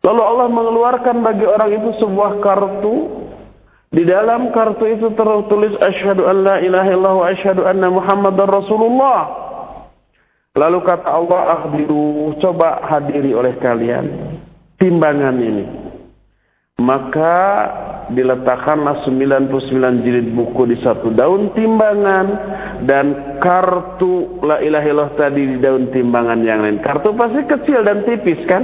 [0.02, 2.96] Lalu Allah mengeluarkan bagi orang itu sebuah kartu
[3.92, 9.20] di dalam kartu itu tertulis asyhadu an la ilaha illallah wa asyhadu anna muhammadar rasulullah.
[10.56, 14.06] Lalu kata Allah akhbiru coba hadiri oleh kalian
[14.80, 15.91] timbangan ini.
[16.82, 17.38] Maka
[18.12, 22.28] diletakkanlah 99 jilid buku di satu daun timbangan
[22.84, 26.82] dan kartu la ilaha illallah tadi di daun timbangan yang lain.
[26.84, 28.64] Kartu pasti kecil dan tipis kan?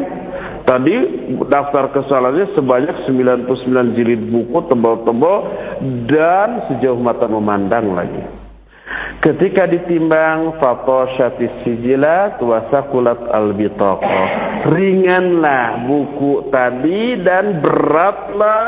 [0.67, 0.95] Tadi
[1.47, 5.37] daftar kesalahannya sebanyak 99 jilid buku tebal-tebal
[6.11, 8.46] dan sejauh mata memandang lagi.
[9.17, 14.19] Ketika ditimbang fatoshatis sijilat wasakulat albitoko.
[14.67, 18.67] Ringanlah buku tadi dan beratlah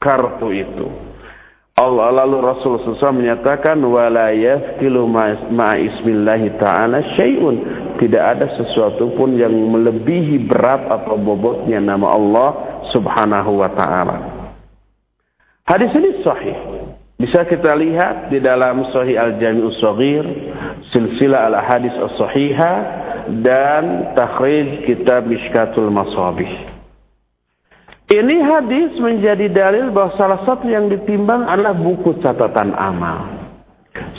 [0.00, 0.86] kartu itu.
[1.74, 7.56] Allah lalu Rasul SAW menyatakan wala yaskilu ma'a ismillahi ta'ala syai'un
[7.98, 12.50] tidak ada sesuatu pun yang melebihi berat atau bobotnya nama Allah
[12.94, 14.16] Subhanahu wa taala.
[15.66, 16.83] Hadis ini sahih.
[17.14, 20.24] Bisa kita lihat di dalam Sahih Al-Jami'us Shaghir,
[20.90, 22.76] silsilah al-hadis as-sahihah
[23.38, 26.50] dan takhrij kitab Mishkatul Masabih.
[28.10, 33.46] Ini hadis menjadi dalil bahwa salah satu yang ditimbang adalah buku catatan amal.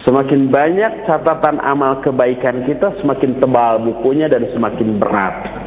[0.08, 5.64] Semakin banyak catatan amal kebaikan kita, semakin tebal bukunya dan semakin berat.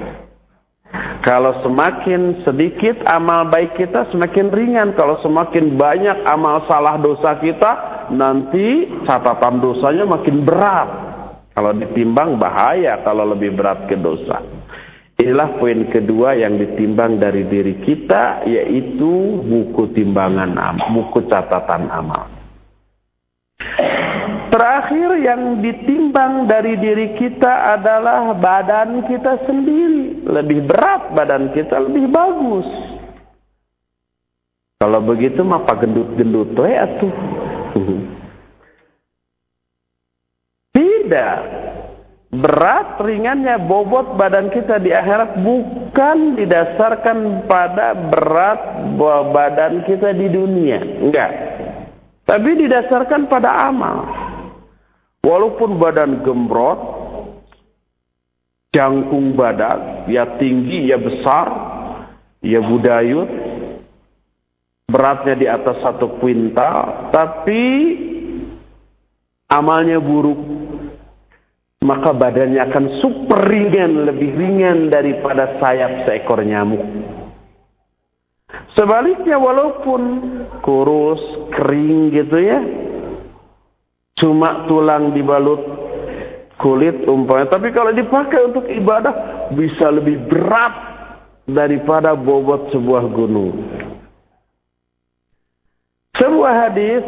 [1.18, 4.94] Kalau semakin sedikit amal baik kita, semakin ringan.
[4.94, 10.88] Kalau semakin banyak amal salah dosa kita, nanti catatan dosanya makin berat.
[11.58, 14.38] Kalau ditimbang bahaya kalau lebih berat ke dosa.
[15.18, 22.30] Inilah poin kedua yang ditimbang dari diri kita, yaitu buku timbangan amal, buku catatan amal.
[24.48, 30.24] Terakhir yang ditimbang dari diri kita adalah badan kita sendiri.
[30.24, 32.64] Lebih berat badan kita, lebih bagus.
[34.78, 37.12] Kalau begitu mah pak gendut-gendut we atuh.
[40.78, 41.38] Tidak.
[42.28, 48.60] Berat ringannya bobot badan kita di akhirat bukan didasarkan pada berat
[49.32, 50.80] badan kita di dunia.
[51.04, 51.30] Enggak.
[52.28, 54.27] Tapi didasarkan pada amal.
[55.22, 56.80] Walaupun badan gembrot,
[58.70, 61.46] jangkung badan, ya tinggi, ya besar,
[62.44, 63.28] ya budayut,
[64.88, 67.62] beratnya di atas satu kuintal, tapi
[69.50, 70.38] amalnya buruk,
[71.82, 76.84] maka badannya akan super ringan, lebih ringan daripada sayap seekor nyamuk.
[78.78, 80.00] Sebaliknya walaupun
[80.62, 81.20] kurus,
[81.52, 82.60] kering gitu ya,
[84.18, 85.62] cuma tulang dibalut
[86.58, 87.54] kulit umpamanya.
[87.54, 89.14] Tapi kalau dipakai untuk ibadah
[89.54, 90.74] bisa lebih berat
[91.48, 93.54] daripada bobot sebuah gunung.
[96.18, 97.02] Sebuah hadis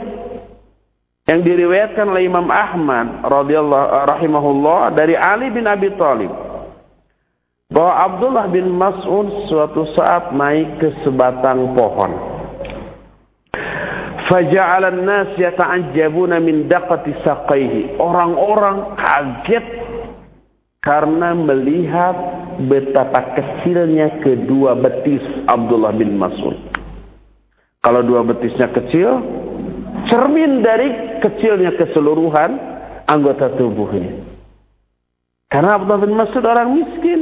[1.27, 6.31] yang diriwayatkan oleh Imam Ahmad radhiyallahu rahimahullah dari Ali bin Abi Thalib
[7.71, 12.30] bahwa Abdullah bin Mas'ud suatu saat naik ke sebatang pohon.
[14.31, 17.99] Faja'alan nas yata'ajjabuna min daqati saqaihi.
[17.99, 19.67] Orang-orang kaget
[20.79, 22.15] karena melihat
[22.71, 25.21] betapa kecilnya kedua betis
[25.51, 26.55] Abdullah bin Mas'ud.
[27.83, 29.19] Kalau dua betisnya kecil,
[30.07, 32.55] cermin dari kecilnya keseluruhan
[33.11, 34.15] anggota tubuhnya.
[35.51, 37.21] Karena Abdullah bin Mas'ud orang miskin.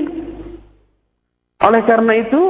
[1.64, 2.42] Oleh karena itu,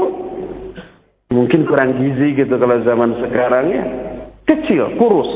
[1.30, 3.86] mungkin kurang gizi gitu kalau zaman sekarang ya
[4.48, 5.28] Kecil, kurus.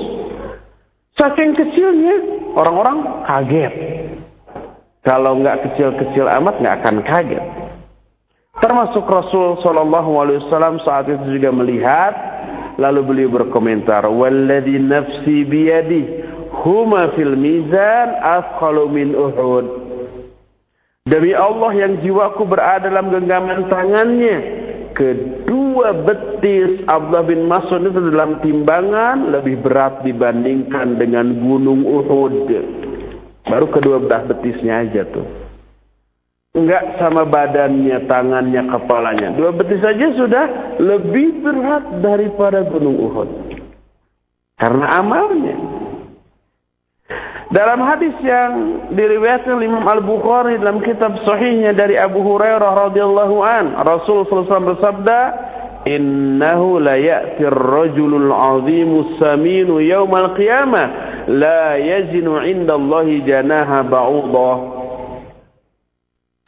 [1.21, 2.17] Saking kecilnya,
[2.57, 3.75] orang-orang kaget.
[5.05, 7.45] Kalau nggak kecil-kecil amat, nggak akan kaget.
[8.63, 12.15] Termasuk Rasul Shallallahu Alaihi Wasallam saat itu juga melihat,
[12.81, 16.03] lalu beliau berkomentar, "Walladhi nafsi biyadi,
[16.65, 18.17] huma fil mizan
[18.93, 19.67] min Uhud."
[21.03, 24.62] Demi Allah yang jiwaku berada dalam genggaman tangannya,
[24.93, 32.49] kedua betis Abdullah bin Mas'ud itu dalam timbangan lebih berat dibandingkan dengan gunung Uhud.
[33.49, 35.27] Baru kedua belah betisnya aja tuh.
[36.53, 39.33] Enggak sama badannya, tangannya, kepalanya.
[39.33, 40.45] Dua betis saja sudah
[40.79, 43.31] lebih berat daripada gunung Uhud.
[44.61, 45.82] Karena amalnya.
[47.53, 48.53] Dalam hadis yang
[48.97, 55.21] diriwayatkan Imam Al-Bukhari dalam kitab sahihnya dari Abu Hurairah radhiyallahu an, Rasul sallallahu bersabda,
[55.85, 60.87] "Innahu la ya'ti ar-rajulul 'azimu saminu yaumal qiyamah
[61.29, 64.57] la yazinu 'inda Allah janaha ba'udah."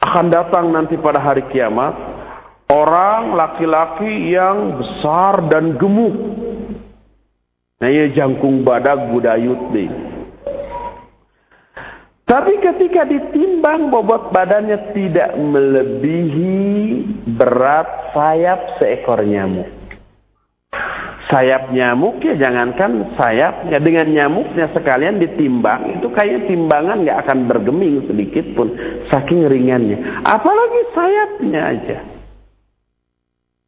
[0.09, 1.93] Akan datang nanti pada hari kiamat
[2.73, 6.17] orang laki-laki yang besar dan gemuk.
[7.77, 10.14] Nah, jangkung badak budayut nih
[12.25, 16.57] tapi ketika ditimbang bobot badannya tidak melebihi
[17.37, 17.85] berat
[18.17, 19.69] sayap seekor nyamuk.
[21.29, 28.09] Sayap nyamuk ya jangankan sayapnya dengan nyamuknya sekalian ditimbang itu kayak timbangan nggak akan bergeming
[28.09, 28.73] sedikit pun
[29.13, 30.25] saking ringannya.
[30.25, 31.97] Apalagi sayapnya aja.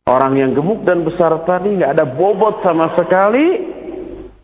[0.10, 3.70] Orang yang gemuk dan besar tadi nggak ada bobot sama sekali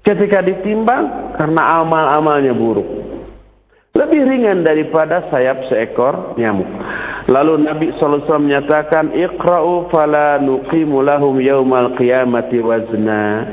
[0.05, 3.12] ketika ditimbang karena amal-amalnya buruk
[3.93, 6.65] lebih ringan daripada sayap seekor nyamuk.
[7.29, 13.47] Lalu Nabi SAW menyatakan, Iqra'u fala nuqimu lahum yawmal qiyamati wazna.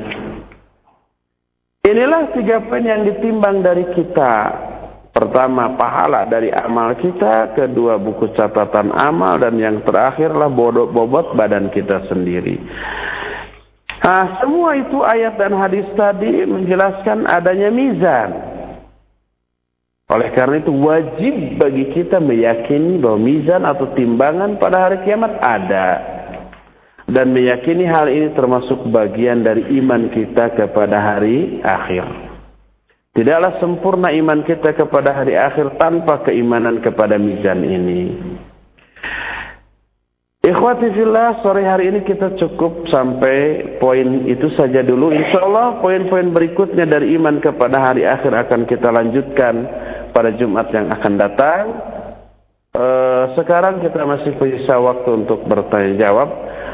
[1.85, 4.35] Inilah tiga poin yang ditimbang dari kita.
[5.13, 7.53] Pertama, pahala dari amal kita.
[7.53, 9.37] Kedua, buku catatan amal.
[9.39, 12.57] Dan yang terakhirlah bobot badan kita sendiri.
[14.01, 18.50] Nah, semua itu ayat dan hadis tadi menjelaskan adanya mizan
[20.11, 25.89] Oleh karena itu wajib bagi kita meyakini bahwa mizan atau timbangan pada hari kiamat ada.
[27.07, 32.07] Dan meyakini hal ini termasuk bagian dari iman kita kepada hari akhir.
[33.15, 38.03] Tidaklah sempurna iman kita kepada hari akhir tanpa keimanan kepada mizan ini.
[40.41, 45.13] Ikhwati fillah, sore hari ini kita cukup sampai poin itu saja dulu.
[45.15, 49.55] Insya Allah poin-poin berikutnya dari iman kepada hari akhir akan kita lanjutkan
[50.11, 51.65] pada Jumat yang akan datang.
[52.71, 56.29] Uh, sekarang kita masih punya waktu untuk bertanya jawab.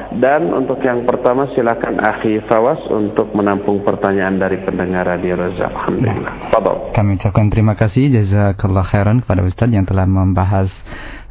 [0.07, 5.67] Dan untuk yang pertama silakan Akhi Fawas untuk menampung pertanyaan dari pendengar Radio Raza.
[5.67, 6.33] Alhamdulillah.
[6.55, 10.71] Nah, kami ucapkan terima kasih jazakallah khairan kepada Ustaz yang telah membahas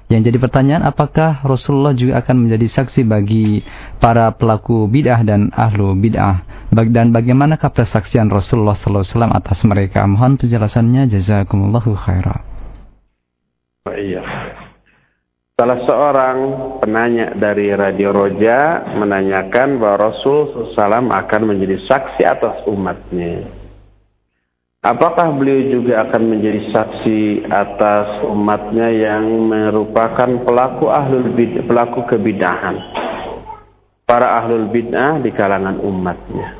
[0.09, 3.61] Yang jadi pertanyaan apakah Rasulullah juga akan menjadi saksi bagi
[4.01, 6.41] para pelaku bid'ah dan ahlu bid'ah
[6.73, 10.05] dan bagaimana persaksian Rasulullah SAW atas mereka?
[10.05, 12.41] Mohon penjelasannya jazakumullahu khairan.
[13.89, 14.21] Iya.
[15.57, 16.37] Salah seorang
[16.79, 23.58] penanya dari Radio Roja menanyakan bahwa Rasul SAW akan menjadi saksi atas umatnya.
[24.79, 32.79] Apakah beliau juga akan menjadi saksi atas umatnya yang merupakan pelaku ahlul bid pelaku kebidahan?
[34.07, 36.55] Para ahlul bid'ah di kalangan umatnya.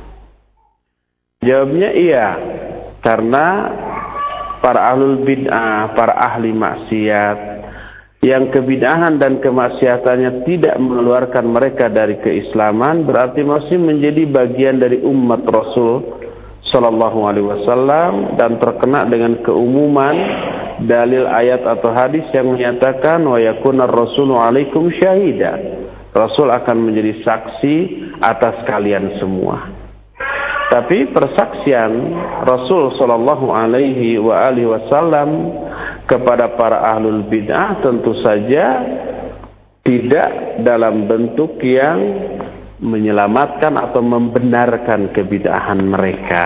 [1.40, 2.28] Jawabnya iya,
[3.00, 3.46] karena
[4.60, 7.38] para ahlul bid'ah, para ahli maksiat
[8.20, 15.40] yang kebidahan dan kemaksiatannya tidak mengeluarkan mereka dari keislaman berarti masih menjadi bagian dari umat
[15.48, 16.19] Rasul
[16.70, 20.16] Sallallahu Alaihi Wasallam dan terkena dengan keumuman
[20.86, 25.58] dalil ayat atau hadis yang menyatakan wa yakuna rasulu alaikum syahida.
[26.10, 27.76] Rasul akan menjadi saksi
[28.18, 29.70] atas kalian semua.
[30.70, 31.90] Tapi persaksian
[32.46, 35.28] Rasul Sallallahu Alaihi wa alihi Wasallam
[36.06, 38.66] kepada para ahlul bid'ah tentu saja
[39.82, 41.98] tidak dalam bentuk yang
[42.80, 46.44] menyelamatkan atau membenarkan kebidahan mereka.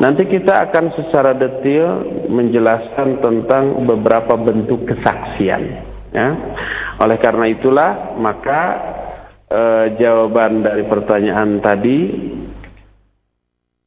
[0.00, 2.00] Nanti kita akan secara detail
[2.32, 5.62] menjelaskan tentang beberapa bentuk kesaksian.
[6.10, 6.28] Ya.
[7.04, 8.62] Oleh karena itulah maka
[9.44, 9.62] e,
[10.00, 11.98] jawaban dari pertanyaan tadi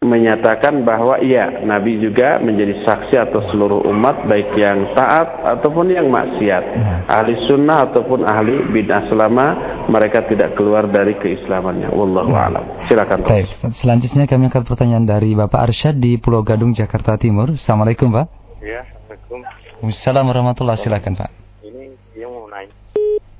[0.03, 5.27] menyatakan bahwa iya Nabi juga menjadi saksi atas seluruh umat baik yang taat
[5.57, 6.63] ataupun yang maksiat.
[6.63, 6.95] Ya.
[7.07, 9.45] ahli sunnah ataupun ahli bid'ah selama
[9.87, 11.89] mereka tidak keluar dari keislamannya.
[11.91, 12.47] Wallahu ya.
[12.51, 12.63] alam.
[12.85, 17.55] Silakan Baik, selanjutnya kami akan pertanyaan dari Bapak Arsyad di Pulau Gadung Jakarta Timur.
[17.55, 18.27] Assalamualaikum Pak.
[18.63, 19.87] Ya Assalamualaikum.
[19.89, 21.29] Assalamualaikum warahmatullahi silakan Pak.
[21.63, 21.83] Ini
[22.15, 22.75] dia mau nanya.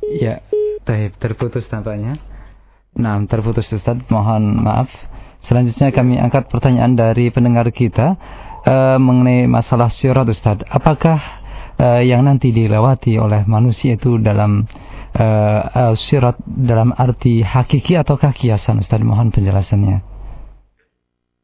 [0.07, 0.35] Ya
[1.19, 2.19] terputus tampaknya.
[2.93, 4.89] Nah, terputus Ustaz, mohon maaf.
[5.43, 8.15] Selanjutnya kami angkat pertanyaan dari pendengar kita
[8.63, 10.63] uh, mengenai masalah sirat Ustaz.
[10.71, 11.19] Apakah
[11.75, 14.63] uh, yang nanti dilewati oleh manusia itu dalam
[15.19, 19.03] uh, uh, sirat dalam arti hakiki atau kiasan Ustaz?
[19.03, 20.15] Mohon penjelasannya.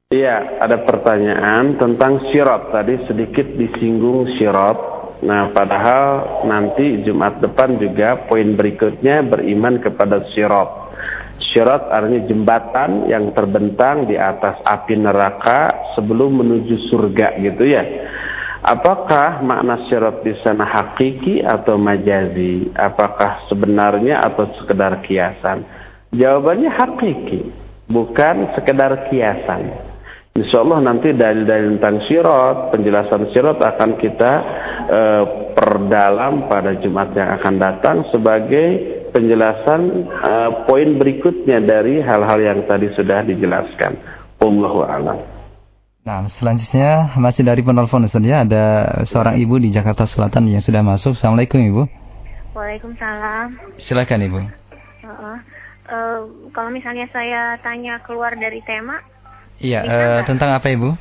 [0.09, 2.71] Iya, ada pertanyaan tentang sirat.
[2.71, 4.97] Tadi sedikit disinggung sirat.
[5.27, 10.78] Nah, padahal nanti Jumat depan juga poin berikutnya beriman kepada sirat.
[11.49, 17.81] Syirat artinya jembatan yang terbentang di atas api neraka sebelum menuju surga gitu ya.
[18.59, 22.69] Apakah makna syirat di sana hakiki atau majazi?
[22.75, 25.63] Apakah sebenarnya atau sekedar kiasan?
[26.11, 27.49] Jawabannya hakiki,
[27.87, 29.89] bukan sekedar kiasan.
[30.37, 34.31] Insya Allah nanti dalil-dalil tentang syirat, penjelasan syirat akan kita
[34.85, 35.23] uh,
[35.57, 42.89] perdalam pada Jumat yang akan datang sebagai penjelasan uh, poin berikutnya dari hal-hal yang tadi
[42.95, 43.97] sudah dijelaskan.
[44.39, 45.39] Allahu a'lam.
[45.99, 50.79] Nah, selanjutnya masih dari penelpon Ustaz ya, ada seorang ibu di Jakarta Selatan yang sudah
[50.81, 51.13] masuk.
[51.13, 51.83] Assalamualaikum Ibu.
[52.55, 53.77] Waalaikumsalam.
[53.77, 54.39] Silakan Ibu.
[54.39, 55.37] Uh, uh,
[55.91, 56.19] uh,
[56.55, 58.97] kalau misalnya saya tanya keluar dari tema.
[59.59, 60.95] Iya, uh, tentang apa Ibu?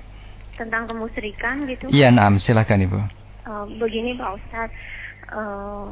[0.58, 1.88] Tentang kemusyrikan gitu.
[1.94, 2.98] Iya, nah, silakan Ibu.
[3.48, 4.76] Uh, begini Pak Ustadz,
[5.32, 5.88] uh,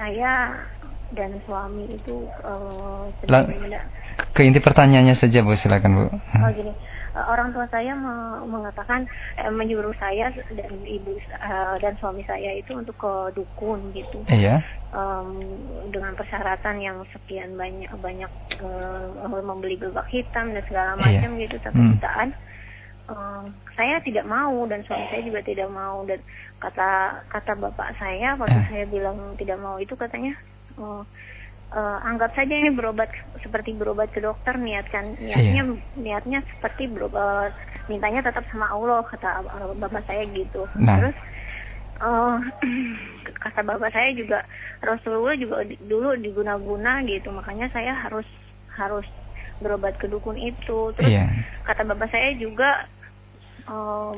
[0.00, 0.54] saya
[1.12, 3.46] dan suami itu uh, Lang
[4.32, 6.04] ke inti pertanyaannya saja Bu, silakan Bu.
[6.08, 6.72] Oh gini,
[7.12, 9.04] eh, orang tua saya me- mengatakan
[9.36, 14.24] eh, menyuruh saya dan ibu eh, dan suami saya itu untuk ke dukun gitu.
[14.26, 14.64] Iya.
[14.90, 15.28] Em,
[15.92, 21.22] dengan persyaratan yang sekian banyak banyak eh, membeli gebak hitam dan segala Iya.
[21.22, 21.92] macam gitu tapi Hmm.
[21.94, 22.30] jutaan
[23.76, 26.18] saya tidak mau dan suami saya juga tidak mau dan
[26.58, 26.90] kata
[27.28, 28.66] kata bapak saya waktu Eh.
[28.66, 30.34] saya bilang tidak mau itu katanya
[30.78, 31.02] oh,
[31.72, 33.10] eh, anggap saja ini berobat
[33.42, 35.62] seperti berobat ke dokter niatkan niatnya
[35.94, 37.52] niatnya seperti berobat
[37.86, 39.44] mintanya tetap sama Allah kata
[39.76, 40.66] bapak saya gitu.
[40.78, 40.98] Nah.
[41.00, 41.16] terus
[41.96, 42.36] eh,
[43.44, 44.44] kata bapak saya juga
[44.80, 47.32] Rasulullah juga di- dulu diguna-guna gitu.
[47.32, 48.26] Makanya saya harus
[48.76, 49.06] harus
[49.58, 50.92] berobat ke dukun itu.
[50.94, 51.26] Terus Iya.
[51.64, 52.84] kata bapak saya juga
[53.66, 54.14] eh,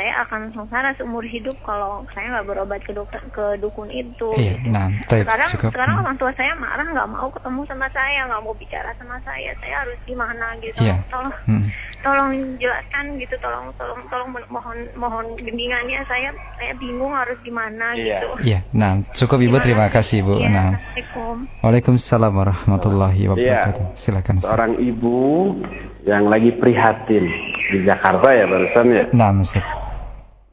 [0.00, 4.56] saya akan sengsara seumur hidup kalau saya nggak berobat ke dokter ke dukun itu Iya.
[4.56, 4.72] gitu.
[4.72, 5.70] Nah, sekarang cukup.
[5.70, 6.02] sekarang Hmm.
[6.02, 9.74] orang tua saya marah nggak mau ketemu sama saya nggak mau bicara sama saya saya
[9.78, 11.04] harus gimana gitu Iya.
[11.06, 11.64] tolong Hmm.
[12.00, 18.00] tolong jelaskan gitu tolong tolong tolong mohon mohon bimbingannya saya saya bingung harus gimana Iya.
[18.16, 18.58] gitu Iya.
[18.72, 20.40] Nah, cukup Ibu terima kasih Bu.
[20.40, 21.36] Iya, Nah, Assalamualaikum.
[21.60, 23.84] Waalaikumsalam warahmatullahi wabarakatuh.
[23.84, 23.98] Iya.
[23.98, 24.40] Silakan.
[24.40, 25.18] Seorang ibu
[26.06, 27.28] yang lagi prihatin
[27.68, 29.04] di Jakarta ya barusan ya.
[29.12, 29.60] Nah, Ustaz.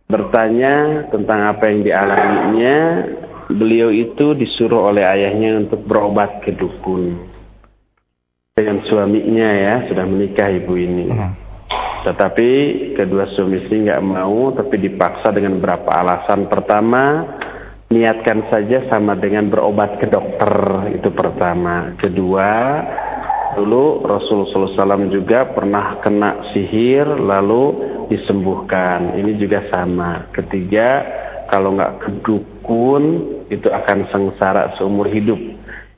[0.08, 2.78] Bertanya tentang apa yang dialaminya.
[3.48, 7.16] Beliau itu disuruh oleh ayahnya untuk berobat ke dukun.
[8.60, 11.08] Dengan suaminya ya, sudah menikah ibu ini.
[11.08, 11.32] Nah,
[12.04, 12.50] Tetapi
[13.00, 16.52] kedua suami istri nggak mau, tapi dipaksa dengan beberapa alasan.
[16.52, 17.24] Pertama,
[17.88, 20.52] niatkan saja sama dengan berobat ke dokter,
[20.92, 21.96] itu pertama.
[21.96, 22.50] Kedua,
[23.58, 27.74] dulu Rasulullah SAW juga pernah kena sihir, lalu
[28.14, 29.18] disembuhkan.
[29.18, 30.30] Ini juga sama.
[30.30, 31.02] Ketiga,
[31.50, 33.04] kalau nggak ke dukun,
[33.50, 35.42] itu akan sengsara seumur hidup.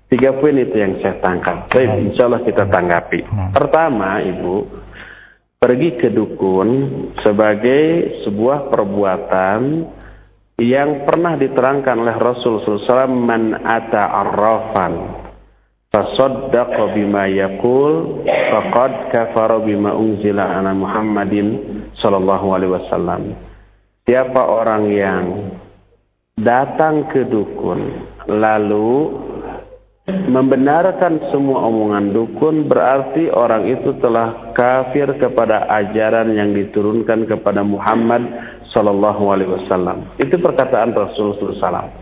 [0.10, 1.70] Tiga poin itu yang saya tangkap.
[1.70, 3.30] Baik, insya Allah kita tanggapi.
[3.54, 4.56] Pertama, Ibu,
[5.62, 6.70] pergi ke dukun
[7.22, 9.60] sebagai sebuah perbuatan
[10.58, 14.94] yang pernah diterangkan oleh Rasul SAW man ata arrafan
[15.90, 21.48] fasaddaqa bima yaqul faqad kafara bima unzila ala Muhammadin
[21.98, 23.22] sallallahu alaihi wasallam
[24.06, 25.26] siapa orang yang
[26.38, 29.18] datang ke dukun lalu
[30.10, 38.26] membenarkan semua omongan dukun berarti orang itu telah kafir kepada ajaran yang diturunkan kepada Muhammad
[38.74, 40.10] sallallahu alaihi wasallam.
[40.18, 41.99] Itu perkataan Rasulullah SAW.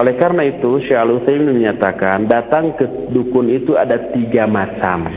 [0.00, 5.12] Oleh karena itu, Syekh Al-Utsaimin menyatakan datang ke dukun itu ada tiga macam.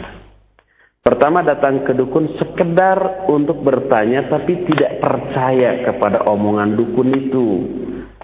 [1.00, 7.48] Pertama datang ke dukun sekedar untuk bertanya tapi tidak percaya kepada omongan dukun itu.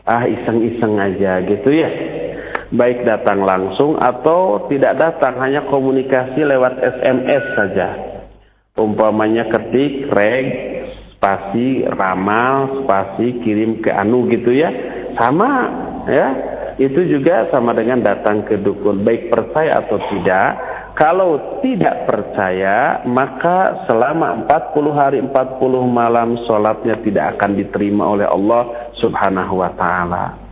[0.03, 1.91] Ah iseng-iseng aja gitu ya
[2.69, 7.89] baik datang langsung atau tidak datang hanya komunikasi lewat SMS saja
[8.77, 10.47] umpamanya ketik reg
[11.17, 14.69] spasi ramal spasi kirim ke anu gitu ya
[15.17, 15.49] sama
[16.09, 16.27] ya
[16.81, 20.49] itu juga sama dengan datang ke dukun baik percaya atau tidak
[20.97, 25.31] kalau tidak percaya maka selama 40 hari 40
[25.87, 30.49] malam sholatnya tidak akan diterima oleh Allah subhanahu wa ta'ala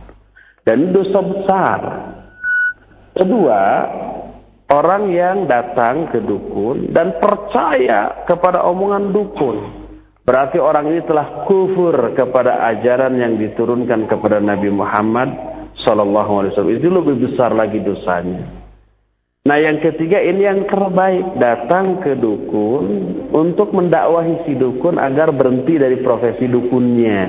[0.68, 1.80] dan dosa besar.
[3.16, 3.60] Kedua,
[4.68, 9.77] orang yang datang ke dukun dan percaya kepada omongan dukun.
[10.28, 15.32] Berarti orang ini telah kufur kepada ajaran yang diturunkan kepada Nabi Muhammad
[15.88, 16.76] sallallahu alaihi.
[16.76, 18.44] Itu lebih besar lagi dosanya.
[19.48, 22.84] Nah, yang ketiga ini yang terbaik, datang ke dukun
[23.32, 27.20] untuk mendakwahi si dukun agar berhenti dari profesi dukunnya.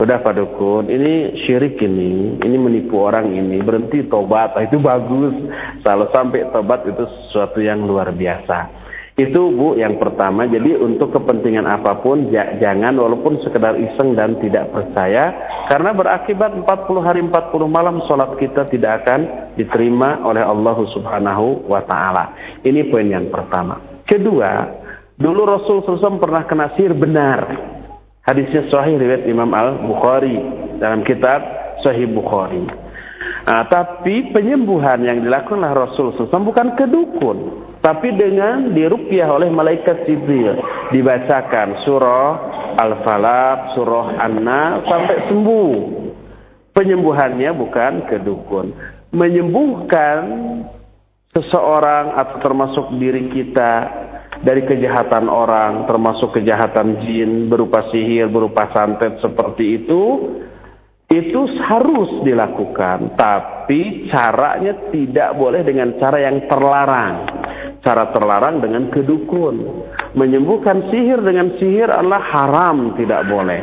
[0.00, 5.36] Udah Pak Dukun, ini syirik ini, ini menipu orang ini, berhenti tobat, itu bagus.
[5.84, 8.79] Kalau sampai tobat itu sesuatu yang luar biasa.
[9.20, 14.40] Itu Bu yang pertama, jadi untuk kepentingan apa pun ja- jangan walaupun sekedar iseng dan
[14.40, 15.36] tidak percaya
[15.68, 21.84] karena berakibat 40 hari 40 malam sholat kita tidak akan diterima oleh Allah Subhanahu wa
[21.84, 22.32] taala.
[22.64, 24.00] Ini poin yang pertama.
[24.08, 24.80] Kedua,
[25.20, 27.44] dulu Rasul SAW pernah kena sihir benar.
[28.24, 30.36] Hadisnya sahih riwayat Imam Al-Bukhari
[30.80, 31.44] dalam kitab
[31.84, 32.79] Sahih Bukhari.
[33.20, 37.38] Nah, tapi penyembuhan yang dilakukan oleh Rasul SAW bukan kedukun,
[37.84, 40.56] tapi dengan diruqyah oleh malaikat Jibril,
[40.92, 42.30] dibacakan surah
[42.80, 45.72] Al-Falaq, surah An-Nas sampai sembuh.
[46.70, 48.72] Penyembuhannya bukan kedukun.
[49.10, 50.20] Menyembuhkan
[51.34, 53.72] seseorang atau termasuk diri kita
[54.40, 60.02] dari kejahatan orang, termasuk kejahatan jin berupa sihir, berupa santet seperti itu,
[61.10, 63.18] itu harus dilakukan.
[63.18, 67.14] Tapi caranya tidak boleh dengan cara yang terlarang.
[67.80, 69.56] cara terlarang dengan kedukun.
[70.12, 73.62] Menyembuhkan sihir dengan sihir adalah haram, tidak boleh.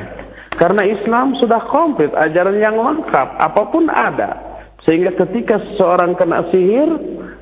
[0.58, 4.42] Karena Islam sudah komplit, ajaran yang lengkap, apa pun ada.
[4.90, 6.90] Sehingga ketika seseorang kena sihir,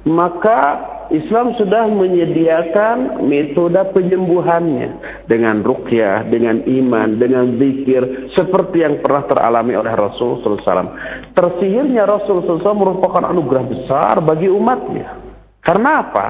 [0.03, 0.84] maka
[1.14, 4.89] Islam sudah menyediakan metode penyembuhannya
[5.30, 10.95] dengan rukyah, dengan iman, dengan zikir seperti yang pernah teralami oleh Rasul SAW.
[11.34, 15.26] Tersihirnya Rasul SAW merupakan anugerah besar bagi umatnya.
[15.66, 16.26] Karena apa?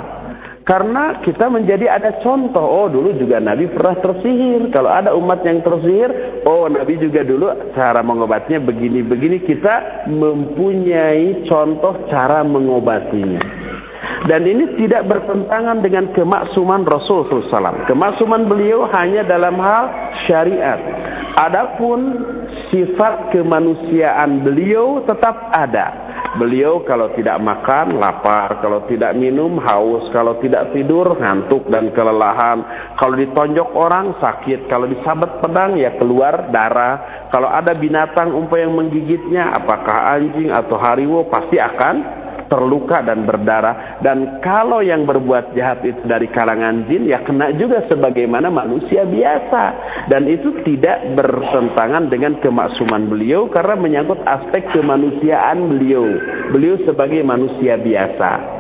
[0.65, 2.65] Karena kita menjadi ada contoh.
[2.65, 4.73] Oh dulu juga Nabi pernah tersihir.
[4.73, 9.45] Kalau ada umat yang tersihir, oh Nabi juga dulu cara mengobatnya begini-begini.
[9.45, 13.43] Kita mempunyai contoh cara mengobatinya.
[14.26, 17.86] Dan ini tidak bertentangan dengan kemaksuman Rasul SAW.
[17.86, 19.86] Kemaksuman beliau hanya dalam hal
[20.26, 20.82] syariat.
[21.36, 22.00] Adapun
[22.74, 26.06] sifat kemanusiaan beliau tetap ada.
[26.36, 28.60] Beliau kalau tidak makan, lapar.
[28.60, 30.12] Kalau tidak minum, haus.
[30.12, 32.60] Kalau tidak tidur, ngantuk dan kelelahan.
[33.00, 34.68] Kalau ditonjok orang, sakit.
[34.68, 37.28] Kalau disabet pedang, ya keluar darah.
[37.32, 44.00] Kalau ada binatang umpah yang menggigitnya, apakah anjing atau harimau, pasti akan terluka dan berdarah
[44.02, 49.64] dan kalau yang berbuat jahat itu dari kalangan jin ya kena juga sebagaimana manusia biasa
[50.10, 56.06] dan itu tidak bertentangan dengan kemaksuman beliau karena menyangkut aspek kemanusiaan beliau
[56.54, 58.56] beliau sebagai manusia biasa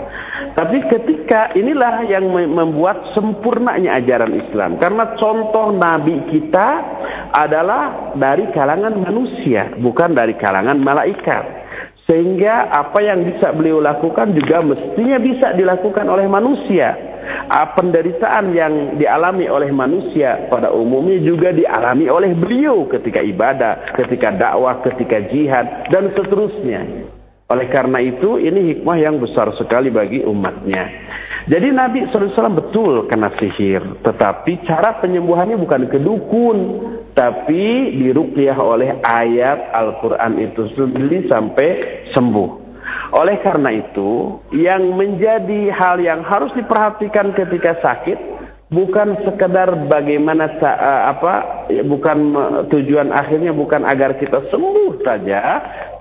[0.55, 4.79] tapi ketika inilah yang membuat sempurnanya ajaran Islam.
[4.79, 6.69] Karena contoh Nabi kita
[7.35, 11.43] adalah dari kalangan manusia, bukan dari kalangan malaikat.
[12.05, 16.93] Sehingga apa yang bisa beliau lakukan juga mestinya bisa dilakukan oleh manusia.
[17.49, 24.85] Penderitaan yang dialami oleh manusia pada umumnya juga dialami oleh beliau ketika ibadah, ketika dakwah,
[24.85, 27.09] ketika jihad, dan seterusnya.
[27.45, 30.89] Oleh karena itu, ini hikmah yang besar sekali bagi umatnya.
[31.45, 34.01] Jadi Nabi SAW betul kena sihir.
[34.01, 36.57] Tetapi cara penyembuhannya bukan kedukun.
[37.13, 41.67] Tapi diruqyah oleh ayat Al-Quran itu sendiri sampai
[42.17, 42.65] sembuh.
[43.13, 48.34] Oleh karena itu, yang menjadi hal yang harus diperhatikan ketika sakit
[48.75, 51.33] bukan sekedar bagaimana eh, apa
[51.87, 52.17] bukan
[52.67, 55.39] tujuan akhirnya bukan agar kita sembuh saja,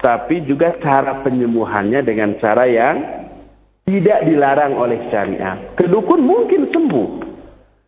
[0.03, 2.97] tapi juga cara penyembuhannya dengan cara yang
[3.87, 5.79] tidak dilarang oleh syariat.
[5.79, 7.09] Kedukun mungkin sembuh.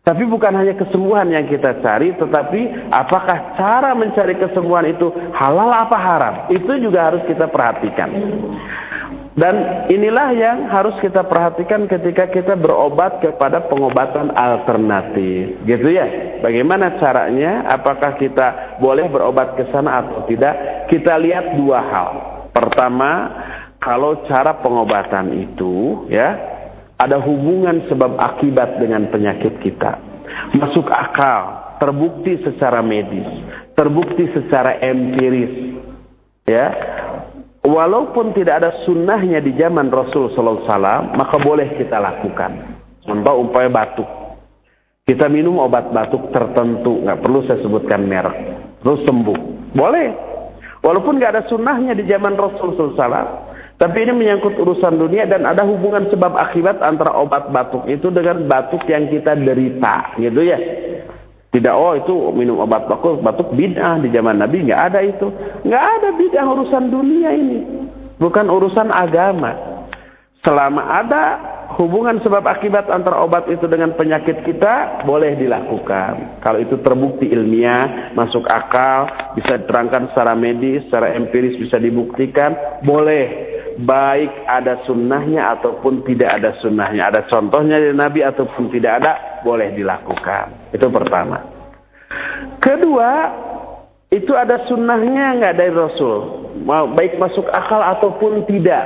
[0.07, 5.97] Tapi bukan hanya kesembuhan yang kita cari, tetapi apakah cara mencari kesembuhan itu halal apa
[5.99, 6.35] haram?
[6.47, 8.07] Itu juga harus kita perhatikan.
[9.37, 15.61] Dan inilah yang harus kita perhatikan ketika kita berobat kepada pengobatan alternatif.
[15.61, 16.41] Gitu ya.
[16.41, 17.69] Bagaimana caranya?
[17.69, 20.89] Apakah kita boleh berobat ke sana atau tidak?
[20.89, 22.09] Kita lihat dua hal.
[22.49, 23.11] Pertama,
[23.77, 26.33] kalau cara pengobatan itu ya
[26.97, 30.01] ada hubungan sebab akibat dengan penyakit kita.
[30.57, 33.29] Masuk akal, terbukti secara medis,
[33.77, 35.77] terbukti secara empiris.
[36.49, 36.73] Ya.
[37.67, 42.79] Walaupun tidak ada sunnahnya di zaman Rasul sallallahu alaihi wasallam, maka boleh kita lakukan.
[43.03, 44.07] Contoh umpamanya batuk.
[45.03, 48.35] Kita minum obat batuk tertentu, nggak perlu saya sebutkan merek.
[48.79, 49.39] Terus sembuh.
[49.75, 50.07] Boleh.
[50.79, 53.27] Walaupun nggak ada sunnahnya di zaman Rasul sallallahu alaihi wasallam,
[53.77, 58.47] tapi ini menyangkut urusan dunia dan ada hubungan sebab akibat antara obat batuk itu dengan
[58.47, 60.57] batuk yang kita derita, gitu ya.
[61.57, 65.25] Tidak, oh itu minum obat batuk, batuk bid'ah di zaman Nabi nggak ada itu,
[65.65, 67.59] nggak ada bid'ah urusan dunia ini,
[68.21, 69.81] bukan urusan agama.
[70.45, 71.23] Selama ada
[71.81, 76.45] hubungan sebab akibat antara obat itu dengan penyakit kita boleh dilakukan.
[76.45, 82.53] Kalau itu terbukti ilmiah, masuk akal, bisa diterangkan secara medis, secara empiris bisa dibuktikan,
[82.85, 83.25] boleh
[83.81, 87.09] baik ada sunnahnya ataupun tidak ada sunnahnya.
[87.09, 90.71] Ada contohnya dari Nabi ataupun tidak ada, boleh dilakukan.
[90.71, 91.56] Itu pertama.
[92.57, 93.11] Kedua,
[94.07, 96.47] itu ada sunnahnya nggak dari Rasul.
[96.67, 98.85] Baik masuk akal ataupun tidak.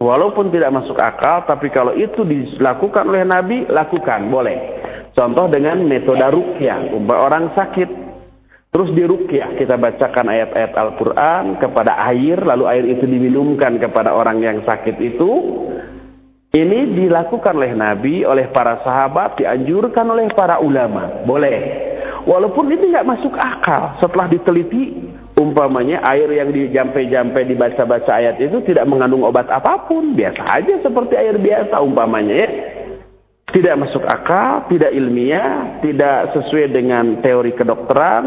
[0.00, 4.80] Walaupun tidak masuk akal, tapi kalau itu dilakukan oleh Nabi, lakukan, boleh.
[5.12, 6.88] Contoh dengan metode rukyah.
[7.12, 8.10] Orang sakit,
[8.70, 14.62] Terus dirukyah kita bacakan ayat-ayat Al-Quran kepada air, lalu air itu diminumkan kepada orang yang
[14.62, 15.30] sakit itu.
[16.54, 21.26] Ini dilakukan oleh Nabi, oleh para sahabat, dianjurkan oleh para ulama.
[21.26, 21.89] Boleh.
[22.28, 23.96] Walaupun itu nggak masuk akal.
[24.00, 24.96] Setelah diteliti,
[25.40, 30.12] umpamanya air yang dijampe-jampe dibaca-baca ayat itu tidak mengandung obat apa pun.
[30.12, 32.48] Biasa aja seperti air biasa umpamanya ya.
[33.50, 38.24] Tidak masuk akal, tidak ilmiah, tidak sesuai dengan teori kedokteran,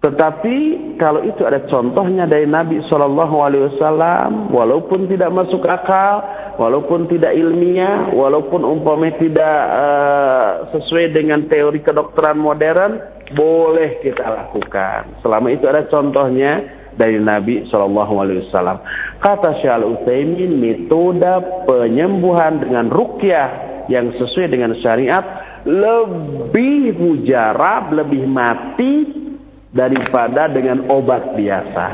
[0.00, 0.56] Tetapi
[0.96, 6.24] kalau itu ada contohnya dari Nabi Shallallahu Alaihi Wasallam, walaupun tidak masuk akal,
[6.56, 12.96] walaupun tidak ilmiah, walaupun umpamanya tidak uh, sesuai dengan teori kedokteran modern,
[13.36, 15.20] boleh kita lakukan.
[15.20, 16.64] Selama itu ada contohnya
[16.96, 18.80] dari Nabi Shallallahu Alaihi Wasallam.
[19.20, 29.28] Kata Syal Utsaimin, metode penyembuhan dengan rukyah yang sesuai dengan syariat lebih mujarab, lebih mati
[29.70, 31.86] daripada dengan obat biasa.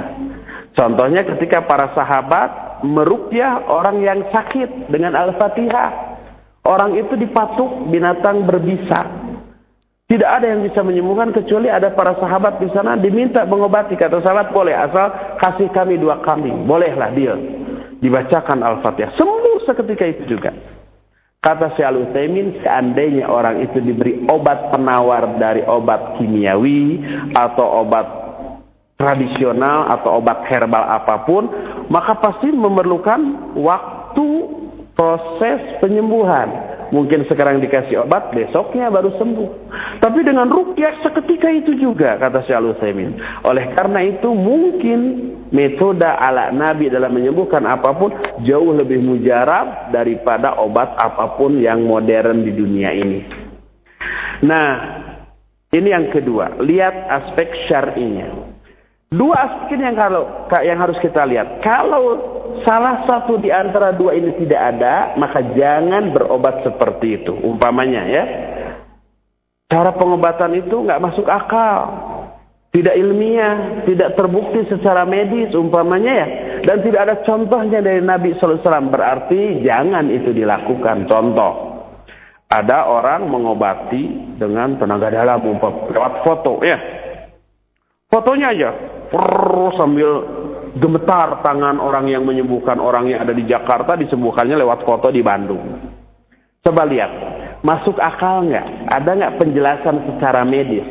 [0.76, 6.18] Contohnya ketika para sahabat merukyah orang yang sakit dengan Al-Fatihah.
[6.66, 9.06] Orang itu dipatuk binatang berbisa.
[10.06, 13.94] Tidak ada yang bisa menyembuhkan kecuali ada para sahabat di sana diminta mengobati.
[13.94, 16.66] Kata sahabat boleh asal kasih kami dua kambing.
[16.66, 17.38] Bolehlah dia.
[18.02, 19.14] Dibacakan Al-Fatihah.
[19.14, 20.75] Sembuh seketika itu juga.
[21.46, 26.98] Kata Syekh Al-Utsaimin, seandainya orang itu diberi obat penawar dari obat kimiawi
[27.38, 28.06] atau obat
[28.98, 31.46] tradisional atau obat herbal apa pun,
[31.86, 34.26] maka pasti memerlukan waktu
[34.98, 36.75] proses penyembuhan.
[36.94, 39.50] Mungkin sekarang dikasih obat, besoknya baru sembuh.
[39.98, 43.18] Tapi dengan rukyah seketika itu juga, kata Syekh Al-Utsaimin.
[43.42, 45.00] Oleh karena itu mungkin
[45.50, 48.14] metode ala Nabi dalam menyembuhkan apa pun
[48.46, 53.20] jauh lebih mujarab daripada obat apa pun yang modern di dunia ini.
[54.46, 54.68] Nah,
[55.74, 56.60] ini yang kedua.
[56.62, 58.54] Lihat aspek syar'inya.
[59.06, 61.62] Dua aspek yang kalau yang harus kita lihat.
[61.62, 67.32] Kalau salah satu di antara dua ini tidak ada, maka jangan berobat seperti itu.
[67.34, 68.24] Umpamanya ya,
[69.66, 71.78] cara pengobatan itu nggak masuk akal,
[72.76, 76.26] tidak ilmiah, tidak terbukti secara medis, umpamanya ya,
[76.68, 78.92] dan tidak ada contohnya dari Nabi SAW.
[78.92, 81.08] Berarti jangan itu dilakukan.
[81.08, 81.52] Contoh,
[82.52, 86.76] ada orang mengobati dengan tenaga dalam, umpam lewat foto ya.
[88.06, 88.70] Fotonya aja,
[89.10, 90.10] Prrr, sambil
[90.76, 95.62] gemetar tangan orang yang menyembuhkan orang yang ada di Jakarta disembuhkannya lewat foto di Bandung.
[96.60, 97.12] Coba lihat,
[97.62, 98.90] masuk akal nggak?
[98.90, 100.84] Ada nggak penjelasan secara medis,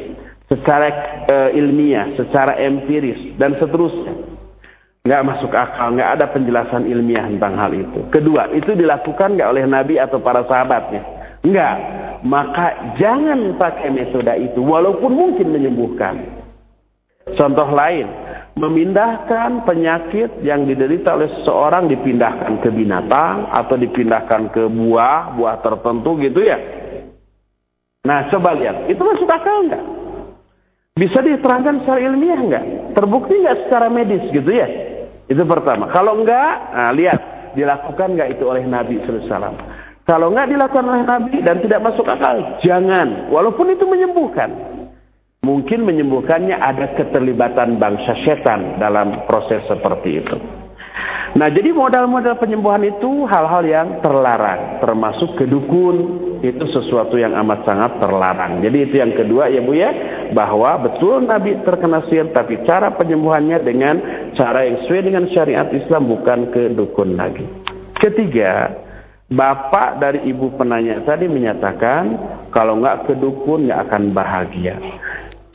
[0.47, 0.87] secara
[1.27, 4.15] e, ilmiah, secara empiris dan seterusnya?
[5.05, 8.07] Nggak masuk akal, nggak ada penjelasan ilmiah tentang hal itu.
[8.09, 11.03] Kedua, itu dilakukan nggak oleh Nabi atau para sahabatnya?
[11.45, 11.75] Nggak.
[12.25, 16.44] Maka jangan pakai metode itu, walaupun mungkin menyembuhkan.
[17.33, 18.05] Contoh lain,
[18.53, 26.21] memindahkan penyakit yang diderita oleh seseorang dipindahkan ke binatang atau dipindahkan ke buah, buah tertentu
[26.21, 26.57] gitu ya.
[28.05, 29.83] Nah, coba lihat, itu masuk akal enggak?
[30.95, 32.65] Bisa diterangkan secara ilmiah enggak?
[32.93, 34.69] Terbukti enggak secara medis gitu ya?
[35.25, 35.89] Itu pertama.
[35.89, 37.19] Kalau enggak, nah lihat,
[37.57, 39.57] dilakukan enggak itu oleh Nabi SAW.
[40.05, 43.33] Kalau enggak dilakukan oleh Nabi dan tidak masuk akal, jangan.
[43.33, 44.53] Walaupun itu menyembuhkan.
[45.45, 50.37] Mungkin menyembuhkannya ada keterlibatan bangsa setan dalam proses seperti itu.
[51.35, 55.95] Nah, jadi modal-modal penyembuhan itu hal-hal yang terlarang, termasuk kedukun
[56.39, 58.63] itu sesuatu yang amat sangat terlarang.
[58.63, 59.91] Jadi itu yang kedua ya Bu ya,
[60.31, 63.95] bahwa betul Nabi terkena sihir tapi cara penyembuhannya dengan
[64.39, 67.43] cara yang sesuai dengan syariat Islam bukan ke dukun lagi.
[67.99, 68.71] Ketiga,
[69.27, 72.03] bapak dari ibu penanya tadi menyatakan
[72.55, 74.79] kalau nggak ke dukun nggak akan bahagia.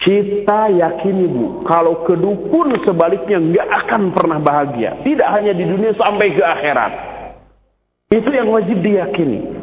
[0.00, 5.04] Kita yakin ibu, kalau kedukun sebaliknya nggak akan pernah bahagia.
[5.04, 6.92] Tidak hanya di dunia sampai ke akhirat.
[8.08, 9.59] Itu yang wajib diyakini.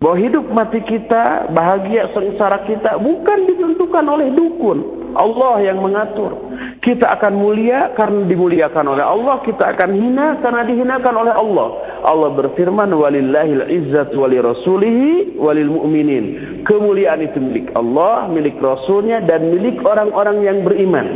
[0.00, 5.12] Bahwa hidup mati kita, bahagia sengsara kita bukan ditentukan oleh dukun.
[5.12, 6.40] Allah yang mengatur.
[6.80, 9.44] Kita akan mulia karena dimuliakan oleh Allah.
[9.44, 11.68] Kita akan hina karena dihinakan oleh Allah.
[12.00, 16.24] Allah berfirman, Walillahil izzat wali rasulihi walil mu'minin.
[16.64, 21.06] Kemuliaan itu milik Allah, milik Rasulnya, dan milik orang-orang yang beriman.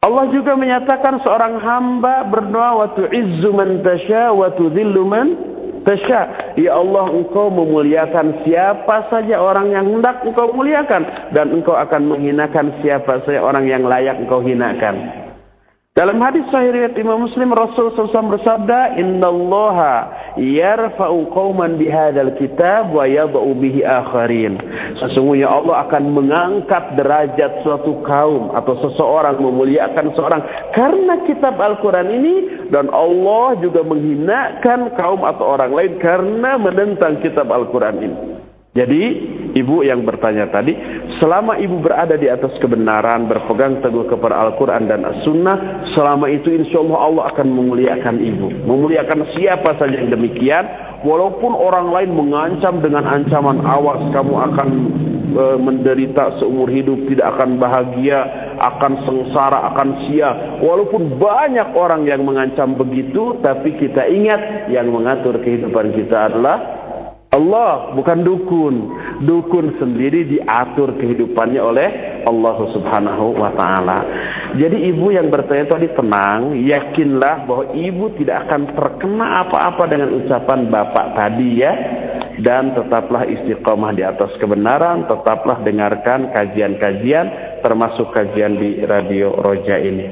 [0.00, 5.49] Allah juga menyatakan seorang hamba berdoa wa tu'izzu man tasya wa tudhillu man
[5.84, 6.54] tasya.
[6.56, 11.32] Ya Allah, engkau memuliakan siapa saja orang yang hendak engkau muliakan.
[11.36, 15.19] Dan engkau akan menghinakan siapa saja orang yang layak engkau hinakan.
[15.90, 19.78] Dalam hadis sahih riwayat Imam Muslim Rasul SAW bersabda, "Inna Allah
[20.38, 24.54] yarfa'u qauman bihadzal kitab wa yad'u bihi akharin."
[25.02, 30.46] Sesungguhnya Allah akan mengangkat derajat suatu kaum atau seseorang memuliakan seorang
[30.78, 37.50] karena kitab Al-Qur'an ini dan Allah juga menghinakan kaum atau orang lain karena menentang kitab
[37.50, 38.39] Al-Qur'an ini.
[38.70, 39.02] Jadi
[39.58, 40.70] ibu yang bertanya tadi,
[41.18, 46.78] selama ibu berada di atas kebenaran, berpegang teguh kepada Al-Quran dan As-Sunnah, selama itu insya
[46.78, 48.46] Allah Allah akan memuliakan ibu.
[48.70, 50.62] Memuliakan siapa saja yang demikian,
[51.02, 54.68] walaupun orang lain mengancam dengan ancaman awas kamu akan
[55.34, 58.22] e, menderita seumur hidup, tidak akan bahagia,
[58.54, 60.62] akan sengsara, akan sia.
[60.62, 66.79] Walaupun banyak orang yang mengancam begitu, tapi kita ingat yang mengatur kehidupan kita adalah
[67.30, 68.74] Allah bukan dukun.
[69.22, 71.88] Dukun sendiri diatur kehidupannya oleh
[72.26, 73.98] Allah Subhanahu wa taala.
[74.58, 80.66] Jadi ibu yang bertanya tadi tenang, yakinlah bahwa ibu tidak akan terkena apa-apa dengan ucapan
[80.74, 81.72] bapak tadi ya.
[82.40, 90.08] Dan tetaplah istiqomah di atas kebenaran, tetaplah dengarkan kajian-kajian termasuk kajian di Radio Roja ini.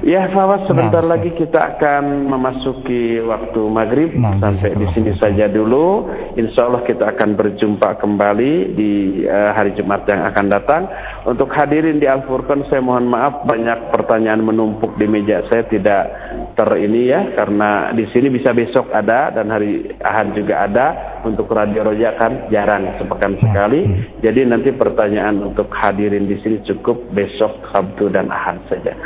[0.00, 5.44] Ya, Fawaz, sebentar nah, lagi kita akan memasuki waktu maghrib nah, sampai di sini saja
[5.44, 6.08] dulu.
[6.40, 8.92] Insya Allah kita akan berjumpa kembali di
[9.28, 10.88] uh, hari Jumat yang akan datang.
[11.28, 16.08] Untuk hadirin di Al Furqan, saya mohon maaf banyak pertanyaan menumpuk di meja saya tidak
[16.56, 20.86] ter ini ya, karena di sini bisa besok ada dan hari Ahad juga ada.
[21.20, 23.84] Untuk Radio Roja kan jarang sepekan sekali.
[24.24, 28.96] Jadi nanti pertanyaan untuk hadirin di sini cukup besok Sabtu dan Ahad saja.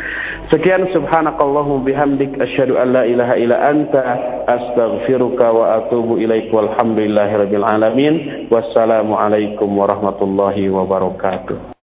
[0.53, 4.01] Sekian subhanakallahum bihamdik asyhadu an la ilaha illa anta
[4.45, 8.15] astaghfiruka wa atubu ilaik walhamdulillahirabbil alamin.
[8.53, 11.73] Wassalamu alaikum warahmatullahi wabarakatuh